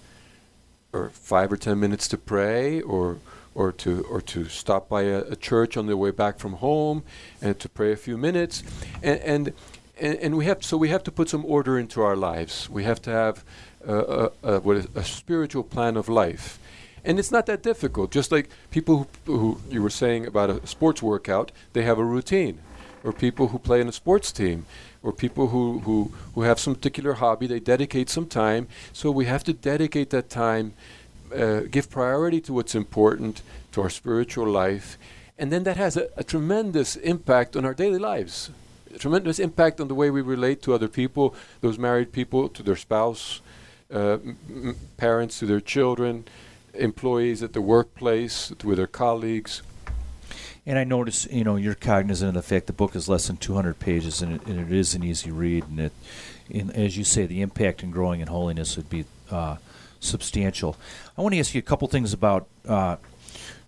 or 0.93 1.11
five 1.11 1.53
or 1.53 1.57
ten 1.57 1.81
minutes 1.81 2.09
to 2.09 2.19
pray, 2.19 2.81
or 2.81 3.19
or 3.55 3.73
to 3.73 4.05
or 4.11 4.21
to 4.21 4.49
stop 4.49 4.89
by 4.89 5.03
a, 5.03 5.19
a 5.23 5.37
church 5.37 5.77
on 5.77 5.87
the 5.87 5.97
way 5.97 6.11
back 6.11 6.39
from 6.39 6.55
home 6.55 7.03
and 7.41 7.59
to 7.61 7.69
pray 7.69 7.93
a 7.93 7.97
few 7.97 8.17
minutes, 8.17 8.63
and, 9.03 9.21
and 9.21 9.53
and, 10.01 10.19
and, 10.19 10.37
we 10.37 10.47
have 10.47 10.65
so 10.65 10.77
we 10.77 10.89
have 10.89 11.05
to 11.05 11.13
put 11.13 11.29
some 11.29 11.45
order 11.45 11.79
into 11.79 12.03
our 12.03 12.17
lives. 12.17 12.69
We 12.69 12.83
have 12.83 13.01
to 13.03 13.11
have 13.11 13.45
a, 13.87 14.31
a, 14.43 14.61
a, 14.95 15.05
spiritual 15.05 15.63
plan 15.63 15.97
of 15.97 16.09
life, 16.09 16.59
and 17.05 17.19
it's 17.19 17.31
not 17.31 17.47
that 17.47 17.63
difficult. 17.63 18.11
Just 18.11 18.33
like 18.33 18.49
people 18.71 19.09
who, 19.27 19.39
who, 19.39 19.61
you 19.71 19.83
were 19.83 19.91
saying 19.91 20.27
about 20.27 20.51
a 20.51 20.67
sports 20.67 21.03
workout, 21.03 21.53
they 21.73 21.83
have 21.83 21.99
a 21.99 22.05
routine, 22.05 22.59
or 23.03 23.13
people 23.13 23.49
who 23.49 23.59
play 23.59 23.81
in 23.81 23.89
a 23.89 23.93
sports 23.93 24.33
team, 24.33 24.67
or 25.03 25.13
people 25.13 25.49
who 25.49 25.81
who 25.81 26.13
who 26.35 26.43
have 26.43 26.59
some 26.59 26.75
particular 26.75 27.15
hobby, 27.15 27.47
they 27.47 27.61
dedicate 27.61 28.09
some 28.09 28.27
time. 28.27 28.67
So 28.93 29.11
we 29.11 29.27
have 29.27 29.45
to 29.45 29.53
dedicate 29.53 30.11
that 30.11 30.31
time, 30.31 30.73
uh, 31.35 31.61
give 31.71 31.91
priority 31.91 32.41
to 32.43 32.53
what's 32.53 32.75
important 32.75 33.43
to 33.73 33.83
our 33.83 33.91
spiritual 33.91 34.47
life, 34.47 34.99
and 35.39 35.53
then 35.53 35.65
that 35.65 35.77
has 35.77 35.97
a, 35.97 36.09
a 36.17 36.25
tremendous 36.25 36.97
impact 36.97 37.57
on 37.57 37.65
our 37.65 37.75
daily 37.75 37.99
lives. 37.99 38.51
Tremendous 38.99 39.41
impact 39.41 39.81
on 39.81 39.89
the 39.89 39.95
way 39.95 40.09
we 40.09 40.23
relate 40.23 40.63
to 40.63 40.73
other 40.73 40.87
people, 40.89 41.35
those 41.61 41.79
married 41.79 42.13
people 42.13 42.49
to 42.49 42.63
their 42.63 42.77
spouse, 42.77 43.41
uh, 43.93 44.19
m- 44.23 44.77
parents 44.97 45.41
to 45.41 45.47
their 45.47 45.61
children, 45.61 46.25
employees 46.77 47.43
at 47.43 47.53
the 47.53 47.61
workplace, 47.61 48.53
with 48.63 48.77
their 48.77 48.87
colleagues. 48.87 49.63
And 50.67 50.79
I 50.79 50.85
notice, 50.85 51.27
you 51.31 51.45
know, 51.45 51.57
you're 51.57 51.75
cognizant 51.75 52.29
of 52.29 52.35
the 52.35 52.43
fact 52.43 52.67
the 52.67 52.73
book 52.73 52.97
is 52.97 53.09
less 53.09 53.27
than 53.27 53.37
200 53.37 53.79
pages, 53.79 54.23
and 54.23 54.37
it, 54.37 54.47
and 54.47 54.59
it 54.59 54.73
is 54.73 54.95
an 54.95 55.03
easy 55.05 55.31
read. 55.31 55.65
And 55.69 55.79
it, 55.79 55.93
in, 56.49 56.71
as 56.71 56.97
you 56.97 57.05
say, 57.05 57.27
the 57.27 57.43
impact 57.43 57.83
in 57.83 57.91
growing 57.91 58.21
in 58.21 58.29
holiness 58.29 58.77
would 58.77 58.89
be 58.89 59.05
uh, 59.31 59.57
substantial. 60.01 60.77
I 61.19 61.23
want 61.23 61.35
to 61.35 61.39
ask 61.39 61.55
you 61.55 61.59
a 61.59 61.63
couple 61.63 61.87
things 61.89 62.13
about 62.13 62.47
uh, 62.67 62.97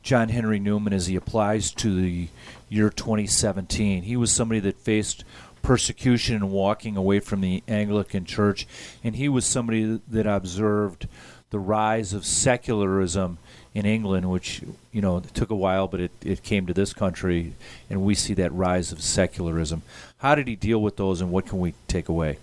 John 0.02 0.30
Henry 0.30 0.58
Newman 0.58 0.92
as 0.92 1.06
he 1.06 1.16
applies 1.16 1.70
to 1.72 2.00
the 2.00 2.28
year 2.68 2.90
2017. 2.90 4.04
He 4.04 4.16
was 4.16 4.32
somebody 4.32 4.60
that 4.60 4.78
faced 4.78 5.24
persecution 5.62 6.36
and 6.36 6.50
walking 6.50 6.96
away 6.96 7.18
from 7.18 7.40
the 7.40 7.62
Anglican 7.66 8.24
Church, 8.24 8.66
and 9.02 9.16
he 9.16 9.28
was 9.28 9.44
somebody 9.44 10.00
that 10.08 10.26
observed 10.26 11.08
the 11.50 11.58
rise 11.58 12.12
of 12.12 12.24
secularism 12.24 13.38
in 13.74 13.86
England, 13.86 14.30
which 14.30 14.62
you 14.92 15.00
know 15.00 15.20
took 15.20 15.50
a 15.50 15.54
while, 15.54 15.86
but 15.86 16.00
it, 16.00 16.12
it 16.24 16.42
came 16.42 16.66
to 16.66 16.74
this 16.74 16.92
country, 16.92 17.52
and 17.90 18.02
we 18.02 18.14
see 18.14 18.34
that 18.34 18.52
rise 18.52 18.92
of 18.92 19.02
secularism. 19.02 19.82
How 20.18 20.34
did 20.34 20.48
he 20.48 20.56
deal 20.56 20.80
with 20.80 20.96
those, 20.96 21.20
and 21.20 21.30
what 21.30 21.46
can 21.46 21.58
we 21.58 21.74
take 21.86 22.08
away? 22.08 22.38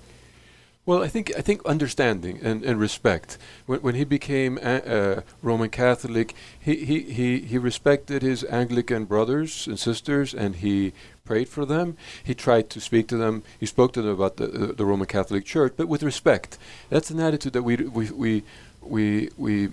Well, 0.86 1.02
I 1.02 1.08
think 1.08 1.32
I 1.38 1.42
think 1.42 1.66
understanding 1.66 2.39
and, 2.44 2.62
and 2.63 2.78
respect. 2.78 3.38
When, 3.66 3.80
when 3.80 3.96
he 3.96 4.04
became 4.04 4.58
a, 4.58 4.76
uh, 4.82 5.22
Roman 5.42 5.70
Catholic, 5.70 6.36
he, 6.60 6.84
he, 6.84 7.00
he, 7.00 7.39
he 7.39 7.58
respected 7.58 8.22
his 8.22 8.44
Anglican 8.44 9.06
brothers 9.06 9.66
and 9.66 9.80
sisters, 9.80 10.34
and 10.34 10.58
he 10.58 10.92
prayed 11.24 11.48
for 11.48 11.66
them. 11.66 11.96
He 12.22 12.36
tried 12.36 12.70
to 12.72 12.82
speak 12.82 13.08
to 13.08 13.18
them. 13.18 13.44
He 13.58 13.66
spoke 13.66 13.94
to 13.94 14.02
them 14.02 14.12
about 14.12 14.36
the, 14.36 14.48
the, 14.48 14.74
the 14.74 14.86
Roman 14.86 15.08
Catholic 15.08 15.46
Church, 15.46 15.74
but 15.78 15.88
with 15.88 16.04
respect. 16.04 16.58
That's 16.89 17.10
an 17.12 17.22
attitude 17.22 17.54
that 17.54 17.63
we 17.63 17.78
we 17.78 18.12
we 18.12 18.44
we, 18.86 19.30
we 19.38 19.69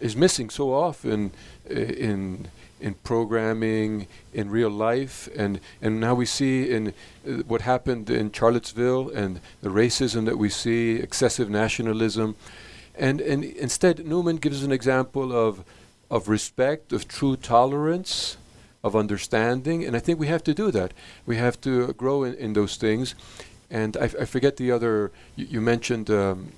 is 0.00 0.14
missing 0.16 0.50
so 0.50 0.72
often 0.72 1.32
uh, 1.70 1.74
in 1.74 2.48
in 2.80 2.94
programming, 2.94 4.06
in 4.32 4.50
real 4.50 4.70
life, 4.70 5.28
and, 5.36 5.60
and 5.82 6.00
now 6.00 6.14
we 6.14 6.24
see 6.24 6.70
in 6.70 6.88
uh, 6.88 7.42
what 7.46 7.62
happened 7.62 8.08
in 8.10 8.30
Charlottesville 8.30 9.10
and 9.10 9.40
the 9.62 9.68
racism 9.68 10.24
that 10.26 10.38
we 10.38 10.48
see, 10.48 10.96
excessive 10.96 11.50
nationalism. 11.50 12.36
And, 12.94 13.20
and 13.20 13.44
instead, 13.44 14.06
Newman 14.06 14.36
gives 14.36 14.62
an 14.62 14.72
example 14.72 15.32
of, 15.32 15.64
of 16.10 16.28
respect, 16.28 16.92
of 16.92 17.08
true 17.08 17.36
tolerance, 17.36 18.36
of 18.84 18.94
understanding, 18.94 19.84
and 19.84 19.96
I 19.96 19.98
think 19.98 20.20
we 20.20 20.28
have 20.28 20.44
to 20.44 20.54
do 20.54 20.70
that. 20.70 20.92
We 21.26 21.36
have 21.36 21.60
to 21.62 21.92
grow 21.94 22.22
in, 22.22 22.34
in 22.34 22.52
those 22.52 22.76
things. 22.76 23.14
And 23.70 23.96
I, 23.96 24.04
I 24.04 24.24
forget 24.24 24.56
the 24.56 24.70
other, 24.70 25.10
you, 25.36 25.46
you 25.46 25.60
mentioned. 25.60 26.10
Um, 26.10 26.52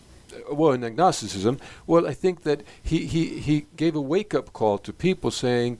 well, 0.50 0.72
in 0.72 0.84
agnosticism, 0.84 1.58
well, 1.86 2.06
I 2.06 2.14
think 2.14 2.42
that 2.42 2.62
he, 2.82 3.06
he, 3.06 3.40
he 3.40 3.66
gave 3.76 3.94
a 3.94 4.00
wake 4.00 4.34
up 4.34 4.52
call 4.52 4.78
to 4.78 4.92
people 4.92 5.30
saying, 5.30 5.78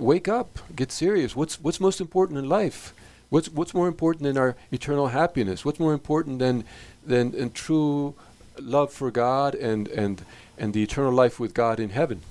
wake 0.00 0.28
up, 0.28 0.58
get 0.74 0.90
serious. 0.90 1.36
What's 1.36 1.60
what's 1.60 1.80
most 1.80 2.00
important 2.00 2.38
in 2.38 2.48
life? 2.48 2.94
What's 3.28 3.48
what's 3.48 3.74
more 3.74 3.86
important 3.86 4.24
than 4.24 4.36
our 4.36 4.56
eternal 4.72 5.08
happiness? 5.08 5.64
What's 5.64 5.78
more 5.78 5.92
important 5.92 6.38
than 6.38 6.64
than, 7.04 7.32
than 7.32 7.50
true 7.50 8.14
love 8.58 8.92
for 8.92 9.10
God 9.10 9.54
and 9.54 9.88
and 9.88 10.24
and 10.58 10.74
the 10.74 10.82
eternal 10.82 11.12
life 11.12 11.38
with 11.38 11.54
God 11.54 11.78
in 11.78 11.90
heaven? 11.90 12.22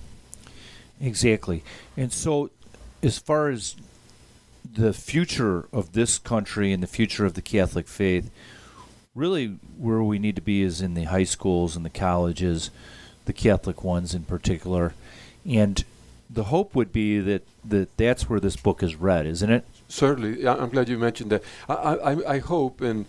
Exactly. 0.99 1.63
And 1.95 2.11
so, 2.11 2.49
as 3.01 3.17
far 3.17 3.49
as 3.49 3.75
the 4.71 4.93
future 4.93 5.67
of 5.71 5.93
this 5.93 6.19
country 6.19 6.73
and 6.73 6.83
the 6.83 6.87
future 6.87 7.25
of 7.25 7.35
the 7.35 7.41
Catholic 7.41 7.87
faith, 7.87 8.29
really 9.19 9.57
where 9.77 10.01
we 10.01 10.17
need 10.17 10.35
to 10.37 10.41
be 10.41 10.63
is 10.63 10.81
in 10.81 10.93
the 10.93 11.03
high 11.03 11.23
schools 11.23 11.75
and 11.75 11.85
the 11.85 11.89
colleges, 11.89 12.71
the 13.25 13.33
Catholic 13.33 13.83
ones 13.83 14.15
in 14.15 14.23
particular, 14.23 14.93
and 15.45 15.83
the 16.29 16.45
hope 16.45 16.73
would 16.75 16.93
be 16.93 17.19
that, 17.19 17.43
that 17.65 17.95
that's 17.97 18.29
where 18.29 18.39
this 18.39 18.55
book 18.55 18.81
is 18.81 18.95
read, 18.95 19.25
isn't 19.25 19.49
it? 19.49 19.65
Certainly, 19.87 20.47
I'm 20.47 20.69
glad 20.69 20.87
you 20.87 20.97
mentioned 20.97 21.31
that. 21.31 21.43
I, 21.67 21.73
I, 21.73 22.33
I 22.35 22.39
hope 22.39 22.81
and 22.81 23.05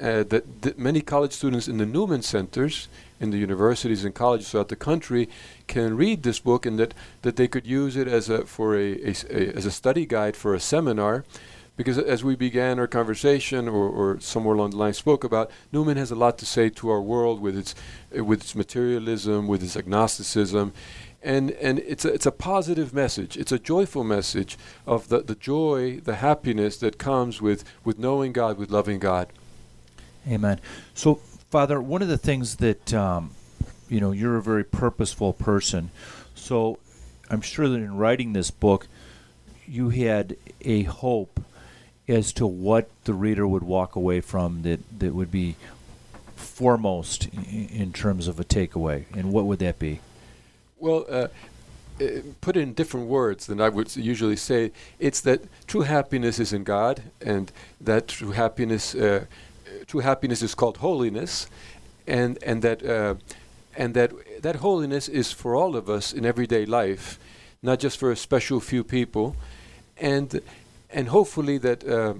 uh, 0.00 0.22
that, 0.24 0.62
that 0.62 0.78
many 0.78 1.00
college 1.00 1.32
students 1.32 1.68
in 1.68 1.78
the 1.78 1.86
Newman 1.86 2.22
centers, 2.22 2.88
in 3.20 3.30
the 3.30 3.38
universities 3.38 4.04
and 4.04 4.14
colleges 4.14 4.50
throughout 4.50 4.68
the 4.68 4.76
country, 4.76 5.28
can 5.66 5.96
read 5.96 6.22
this 6.22 6.40
book 6.40 6.64
and 6.64 6.78
that, 6.78 6.94
that 7.22 7.36
they 7.36 7.46
could 7.46 7.66
use 7.66 7.96
it 7.96 8.08
as 8.08 8.28
a 8.28 8.46
for 8.46 8.76
a, 8.76 8.92
a, 8.94 9.14
a 9.30 9.56
as 9.56 9.66
a 9.66 9.70
study 9.70 10.06
guide 10.06 10.36
for 10.36 10.54
a 10.54 10.60
seminar 10.60 11.24
because 11.76 11.98
as 11.98 12.22
we 12.22 12.36
began 12.36 12.78
our 12.78 12.86
conversation 12.86 13.68
or, 13.68 13.88
or, 13.88 14.20
somewhere 14.20 14.54
along 14.54 14.70
the 14.70 14.76
line 14.76 14.92
spoke 14.92 15.24
about 15.24 15.50
newman 15.72 15.96
has 15.96 16.10
a 16.10 16.14
lot 16.14 16.36
to 16.38 16.46
say 16.46 16.68
to 16.68 16.90
our 16.90 17.00
world 17.00 17.40
with 17.40 17.56
its 17.56 17.74
with 18.10 18.40
its 18.42 18.54
materialism 18.54 19.48
with 19.48 19.62
its 19.62 19.76
agnosticism 19.76 20.72
and 21.22 21.52
and 21.52 21.78
it's 21.80 22.04
a, 22.04 22.12
it's 22.12 22.26
a 22.26 22.32
positive 22.32 22.92
message. 22.92 23.36
It's 23.36 23.52
a 23.52 23.58
joyful 23.58 24.04
message 24.04 24.58
of 24.86 25.08
the, 25.08 25.20
the 25.20 25.34
joy, 25.34 26.00
the 26.00 26.16
happiness 26.16 26.76
that 26.78 26.98
comes 26.98 27.40
with, 27.40 27.64
with 27.84 27.98
knowing 27.98 28.32
God, 28.32 28.58
with 28.58 28.70
loving 28.70 28.98
God. 28.98 29.28
Amen. 30.28 30.60
So, 30.94 31.16
Father, 31.50 31.80
one 31.80 32.02
of 32.02 32.08
the 32.08 32.18
things 32.18 32.56
that 32.56 32.92
um, 32.92 33.30
you 33.88 34.00
know, 34.00 34.12
you're 34.12 34.36
a 34.36 34.42
very 34.42 34.64
purposeful 34.64 35.32
person. 35.32 35.90
So, 36.34 36.78
I'm 37.30 37.40
sure 37.40 37.68
that 37.68 37.76
in 37.76 37.96
writing 37.96 38.32
this 38.32 38.50
book, 38.50 38.88
you 39.66 39.90
had 39.90 40.36
a 40.62 40.82
hope 40.84 41.40
as 42.08 42.32
to 42.32 42.46
what 42.46 42.90
the 43.04 43.14
reader 43.14 43.46
would 43.46 43.62
walk 43.62 43.96
away 43.96 44.20
from 44.20 44.62
that 44.62 44.80
that 44.98 45.14
would 45.14 45.30
be 45.30 45.56
foremost 46.36 47.28
in 47.50 47.92
terms 47.92 48.28
of 48.28 48.38
a 48.40 48.44
takeaway. 48.44 49.04
And 49.14 49.32
what 49.32 49.44
would 49.44 49.60
that 49.60 49.78
be? 49.78 50.00
Well, 50.78 51.06
uh, 51.08 51.28
uh, 52.00 52.06
put 52.40 52.56
it 52.56 52.60
in 52.60 52.74
different 52.74 53.06
words 53.06 53.46
than 53.46 53.60
I 53.60 53.68
would 53.68 53.94
usually 53.96 54.36
say. 54.36 54.72
It's 54.98 55.20
that 55.20 55.42
true 55.66 55.82
happiness 55.82 56.38
is 56.38 56.52
in 56.52 56.64
God, 56.64 57.02
and 57.20 57.52
that 57.80 58.08
true 58.08 58.32
happiness, 58.32 58.94
uh, 58.94 59.26
true 59.86 60.00
happiness 60.00 60.42
is 60.42 60.54
called 60.54 60.78
holiness, 60.78 61.48
and 62.06 62.38
and 62.42 62.62
that 62.62 62.84
uh, 62.84 63.14
and 63.76 63.94
that 63.94 64.12
that 64.42 64.56
holiness 64.56 65.08
is 65.08 65.32
for 65.32 65.54
all 65.54 65.76
of 65.76 65.88
us 65.88 66.12
in 66.12 66.24
everyday 66.24 66.66
life, 66.66 67.18
not 67.62 67.78
just 67.78 67.98
for 67.98 68.10
a 68.10 68.16
special 68.16 68.58
few 68.60 68.82
people, 68.82 69.36
and 69.98 70.40
and 70.92 71.08
hopefully 71.08 71.58
that. 71.58 71.86
Uh, 71.86 72.14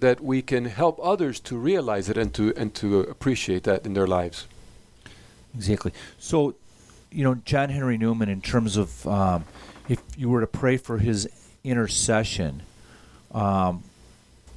that 0.00 0.20
we 0.20 0.42
can 0.42 0.66
help 0.66 0.98
others 1.02 1.40
to 1.40 1.56
realize 1.56 2.08
it 2.08 2.16
and 2.16 2.32
to 2.34 2.52
and 2.56 2.74
to 2.74 3.00
appreciate 3.00 3.64
that 3.64 3.84
in 3.84 3.94
their 3.94 4.06
lives. 4.06 4.46
Exactly. 5.54 5.92
So, 6.18 6.54
you 7.10 7.24
know, 7.24 7.34
John 7.44 7.70
Henry 7.70 7.98
Newman, 7.98 8.28
in 8.28 8.40
terms 8.40 8.76
of 8.76 9.06
um, 9.06 9.44
if 9.88 10.00
you 10.16 10.28
were 10.28 10.40
to 10.40 10.46
pray 10.46 10.76
for 10.76 10.98
his 10.98 11.28
intercession, 11.64 12.62
um, 13.32 13.82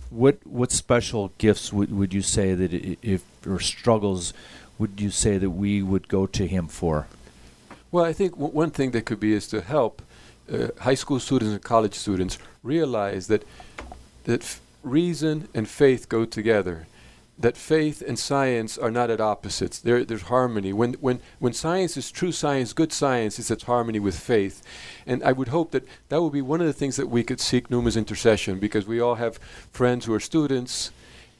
what 0.09 0.45
what 0.45 0.71
special 0.71 1.31
gifts 1.37 1.73
would, 1.73 1.91
would 1.91 2.13
you 2.13 2.21
say 2.21 2.53
that 2.53 2.73
if 3.01 3.23
or 3.47 3.59
struggles 3.59 4.33
would 4.77 4.99
you 4.99 5.09
say 5.09 5.37
that 5.37 5.51
we 5.51 5.81
would 5.81 6.07
go 6.07 6.25
to 6.27 6.47
him 6.47 6.67
for? 6.67 7.07
Well, 7.91 8.05
I 8.05 8.13
think 8.13 8.33
w- 8.33 8.53
one 8.53 8.71
thing 8.71 8.91
that 8.91 9.05
could 9.05 9.19
be 9.19 9.33
is 9.33 9.47
to 9.49 9.61
help 9.61 10.01
uh, 10.51 10.67
high 10.79 10.95
school 10.95 11.19
students 11.19 11.53
and 11.53 11.63
college 11.63 11.93
students 11.93 12.37
realize 12.63 13.27
that 13.27 13.43
that 14.25 14.59
reason 14.83 15.47
and 15.53 15.67
faith 15.67 16.09
go 16.09 16.25
together 16.25 16.87
that 17.41 17.57
faith 17.57 18.03
and 18.05 18.17
science 18.17 18.77
are 18.77 18.91
not 18.91 19.09
at 19.09 19.19
opposites. 19.19 19.79
There, 19.79 20.05
there's 20.05 20.23
harmony. 20.23 20.73
When, 20.73 20.93
when, 20.95 21.19
when 21.39 21.53
science 21.53 21.97
is 21.97 22.11
true 22.11 22.31
science, 22.31 22.73
good 22.73 22.93
science, 22.93 23.39
is 23.39 23.49
at 23.49 23.63
harmony 23.63 23.99
with 23.99 24.17
faith. 24.17 24.61
And 25.05 25.23
I 25.23 25.31
would 25.31 25.47
hope 25.47 25.71
that 25.71 25.87
that 26.09 26.21
would 26.21 26.33
be 26.33 26.41
one 26.41 26.61
of 26.61 26.67
the 26.67 26.73
things 26.73 26.95
that 26.97 27.09
we 27.09 27.23
could 27.23 27.39
seek 27.39 27.69
Newman's 27.69 27.97
intercession 27.97 28.59
because 28.59 28.85
we 28.85 28.99
all 28.99 29.15
have 29.15 29.37
friends 29.71 30.05
who 30.05 30.13
are 30.13 30.19
students 30.19 30.91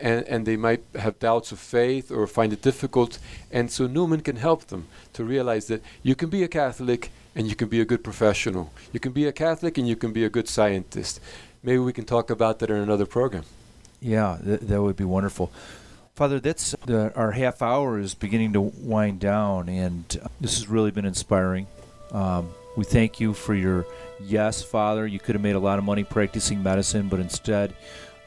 and, 0.02 0.28
and 0.28 0.46
they 0.46 0.58
might 0.58 0.84
have 0.96 1.20
doubts 1.20 1.52
of 1.52 1.60
faith 1.60 2.12
or 2.12 2.28
find 2.28 2.52
it 2.52 2.62
difficult. 2.62 3.20
And 3.52 3.72
so 3.72 3.88
Newman 3.88 4.22
can 4.22 4.36
help 4.36 4.66
them 4.66 4.88
to 5.14 5.24
realize 5.24 5.68
that 5.68 5.82
you 6.04 6.16
can 6.16 6.30
be 6.30 6.44
a 6.44 6.48
Catholic 6.48 7.12
and 7.36 7.48
you 7.48 7.56
can 7.56 7.70
be 7.70 7.80
a 7.80 7.86
good 7.86 8.04
professional. 8.04 8.74
You 8.92 9.00
can 9.00 9.12
be 9.12 9.26
a 9.28 9.32
Catholic 9.32 9.78
and 9.78 9.88
you 9.88 9.96
can 9.96 10.12
be 10.12 10.26
a 10.26 10.30
good 10.30 10.50
scientist. 10.50 11.22
Maybe 11.64 11.78
we 11.78 11.94
can 11.94 12.06
talk 12.06 12.30
about 12.30 12.60
that 12.60 12.70
in 12.70 12.78
another 12.78 13.06
program. 13.06 13.44
Yeah, 14.02 14.38
th- 14.44 14.62
that 14.62 14.82
would 14.82 14.96
be 14.96 15.04
wonderful. 15.04 15.52
Father, 16.16 16.40
that's 16.40 16.76
the, 16.86 17.16
our 17.16 17.32
half 17.32 17.62
hour 17.62 18.00
is 18.00 18.14
beginning 18.16 18.54
to 18.54 18.62
wind 18.62 19.20
down, 19.20 19.70
and 19.70 20.06
this 20.42 20.58
has 20.58 20.68
really 20.68 20.92
been 20.92 21.06
inspiring. 21.06 21.68
Um, 22.12 22.50
we 22.76 22.84
thank 22.84 23.20
you 23.20 23.34
for 23.34 23.54
your 23.54 23.86
yes, 24.20 24.62
Father. 24.62 25.08
You 25.08 25.20
could 25.20 25.36
have 25.36 25.42
made 25.42 25.56
a 25.56 25.60
lot 25.60 25.78
of 25.78 25.86
money 25.86 26.04
practicing 26.04 26.62
medicine, 26.62 27.08
but 27.08 27.20
instead, 27.20 27.74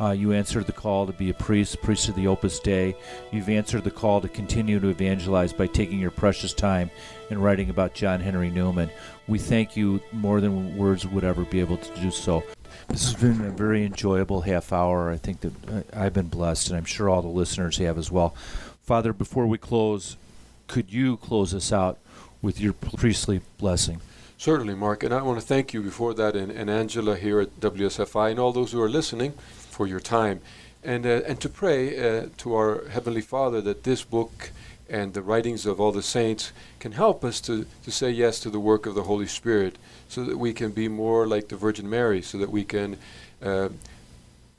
uh, 0.05 0.13
you 0.13 0.33
answered 0.33 0.67
the 0.67 0.73
call 0.73 1.07
to 1.07 1.13
be 1.13 1.31
a 1.31 1.35
priest, 1.35 1.81
priest 1.81 2.09
of 2.09 2.15
the 2.15 2.27
Opus 2.27 2.59
Dei. 2.61 2.95
You've 3.33 3.49
answered 3.49 3.85
the 3.85 3.91
call 3.91 4.21
to 4.21 4.29
continue 4.29 4.79
to 4.79 4.89
evangelize 4.89 5.53
by 5.53 5.67
taking 5.67 5.99
your 5.99 6.11
precious 6.11 6.53
time 6.53 6.91
and 7.31 7.43
writing 7.43 7.71
about 7.71 7.95
John 7.95 8.21
Henry 8.21 8.51
Newman. 8.51 8.91
We 9.27 9.39
thank 9.39 9.77
you 9.77 10.03
more 10.13 10.43
than 10.43 10.77
words 10.77 11.07
would 11.07 11.25
ever 11.25 11.45
be 11.45 11.61
able 11.61 11.79
to 11.79 12.01
do 12.01 12.11
so. 12.11 12.43
This 12.89 13.11
has 13.11 13.15
been 13.15 13.47
a 13.47 13.51
very 13.51 13.85
enjoyable 13.85 14.43
half 14.43 14.73
hour. 14.73 15.11
I 15.11 15.17
think 15.17 15.41
that 15.41 15.53
uh, 15.71 15.83
I've 15.95 16.13
been 16.13 16.29
blessed, 16.29 16.69
and 16.69 16.77
I'm 16.77 16.85
sure 16.85 17.09
all 17.09 17.23
the 17.23 17.29
listeners 17.29 17.79
have 17.79 17.97
as 17.97 18.11
well. 18.11 18.35
Father, 18.83 19.15
before 19.15 19.47
we 19.47 19.57
close, 19.57 20.19
could 20.67 20.93
you 20.93 21.17
close 21.17 21.55
us 21.55 21.73
out 21.73 21.99
with 22.43 22.61
your 22.61 22.75
priestly 22.75 23.41
blessing? 23.57 24.03
Certainly, 24.37 24.75
Mark. 24.75 25.03
And 25.03 25.15
I 25.15 25.23
want 25.23 25.41
to 25.41 25.47
thank 25.47 25.73
you 25.73 25.81
before 25.81 26.13
that, 26.13 26.37
and, 26.37 26.53
and 26.53 26.69
Angela 26.69 27.17
here 27.17 27.41
at 27.41 27.59
WSFI, 27.61 28.33
and 28.33 28.39
all 28.39 28.53
those 28.53 28.73
who 28.73 28.83
are 28.83 28.91
listening 28.91 29.33
for 29.75 29.87
your 29.87 30.01
time. 30.01 30.41
And, 30.83 31.05
uh, 31.07 31.23
and 31.27 31.41
to 31.41 31.49
pray 31.49 31.99
uh, 31.99 32.27
to 32.39 32.55
our 32.55 32.89
Heavenly 32.89 33.23
Father 33.23 33.61
that 33.63 33.85
this 33.85 34.05
book 34.05 34.51
and 34.89 35.15
the 35.15 35.23
writings 35.23 35.67
of 35.67 35.81
all 35.81 35.93
the 35.93 36.03
saints 36.03 36.53
can 36.79 36.93
help 36.93 37.25
us 37.25 37.41
to, 37.41 37.67
to 37.85 37.91
say 37.91 38.11
yes 38.11 38.39
to 38.41 38.51
the 38.51 38.61
work 38.61 38.87
of 38.87 38.95
the 38.95 39.03
Holy 39.05 39.27
Spirit 39.27 39.77
so 40.09 40.25
that 40.25 40.39
we 40.39 40.53
can 40.53 40.71
be 40.71 40.89
more 40.89 41.27
like 41.27 41.49
the 41.49 41.57
Virgin 41.57 41.89
Mary, 41.89 42.21
so 42.23 42.39
that 42.39 42.51
we 42.51 42.65
can 42.65 42.99
uh, 43.43 43.71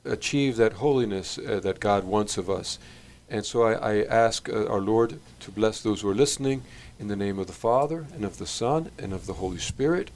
achieve 0.04 0.56
that 0.56 0.74
holiness 0.74 1.38
uh, 1.38 1.60
that 1.62 1.80
God 1.80 2.04
wants 2.04 2.36
of 2.36 2.50
us. 2.50 2.78
And 3.30 3.44
so 3.44 3.62
I, 3.62 3.72
I 3.72 4.04
ask 4.04 4.48
uh, 4.48 4.66
our 4.66 4.80
Lord 4.80 5.18
to 5.40 5.50
bless 5.50 5.80
those 5.80 6.00
who 6.00 6.10
are 6.10 6.14
listening 6.14 6.62
in 6.98 7.08
the 7.08 7.16
name 7.16 7.38
of 7.38 7.46
the 7.46 7.52
Father, 7.52 8.06
and 8.14 8.24
of 8.24 8.38
the 8.38 8.46
Son, 8.46 8.90
and 8.98 9.12
of 9.12 9.26
the 9.26 9.34
Holy 9.34 9.58
Spirit. 9.58 10.10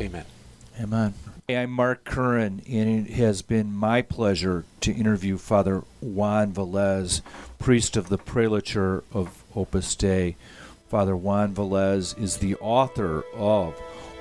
Amen. 0.00 0.24
Amen. 0.78 1.14
I'm 1.48 1.70
Mark 1.70 2.04
Curran, 2.04 2.62
and 2.68 3.08
it 3.08 3.14
has 3.14 3.42
been 3.42 3.72
my 3.72 4.02
pleasure 4.02 4.64
to 4.82 4.92
interview 4.92 5.36
Father 5.36 5.82
Juan 6.00 6.52
Velez, 6.52 7.22
priest 7.58 7.96
of 7.96 8.08
the 8.08 8.18
Prelature 8.18 9.02
of 9.12 9.42
Opus 9.56 9.94
Dei. 9.96 10.36
Father 10.88 11.16
Juan 11.16 11.54
Velez 11.54 12.18
is 12.20 12.36
the 12.36 12.54
author 12.56 13.24
of 13.34 13.74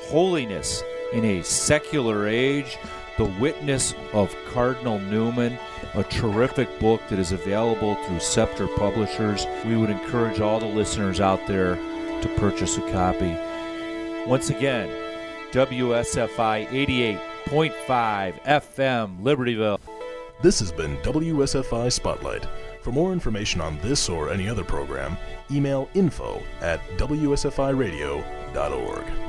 Holiness 0.07 0.83
in 1.13 1.23
a 1.23 1.43
Secular 1.43 2.27
Age, 2.27 2.77
The 3.17 3.25
Witness 3.39 3.93
of 4.11 4.35
Cardinal 4.51 4.99
Newman, 4.99 5.57
a 5.93 6.03
terrific 6.03 6.79
book 6.79 7.01
that 7.09 7.19
is 7.19 7.31
available 7.31 7.95
through 7.95 8.19
Scepter 8.19 8.67
Publishers. 8.67 9.45
We 9.65 9.77
would 9.77 9.89
encourage 9.89 10.39
all 10.39 10.59
the 10.59 10.65
listeners 10.65 11.19
out 11.19 11.45
there 11.47 11.75
to 11.75 12.35
purchase 12.37 12.77
a 12.77 12.91
copy. 12.91 13.35
Once 14.27 14.49
again, 14.49 14.89
WSFI 15.51 16.67
88.5 17.47 18.43
FM, 18.43 19.19
Libertyville. 19.21 19.79
This 20.41 20.59
has 20.59 20.71
been 20.71 20.95
WSFI 20.97 21.91
Spotlight. 21.91 22.45
For 22.81 22.91
more 22.91 23.11
information 23.11 23.59
on 23.59 23.79
this 23.81 24.07
or 24.09 24.31
any 24.31 24.47
other 24.47 24.63
program, 24.63 25.17
email 25.51 25.89
info 25.93 26.41
at 26.61 26.79
WSFIRadio.org. 26.97 29.28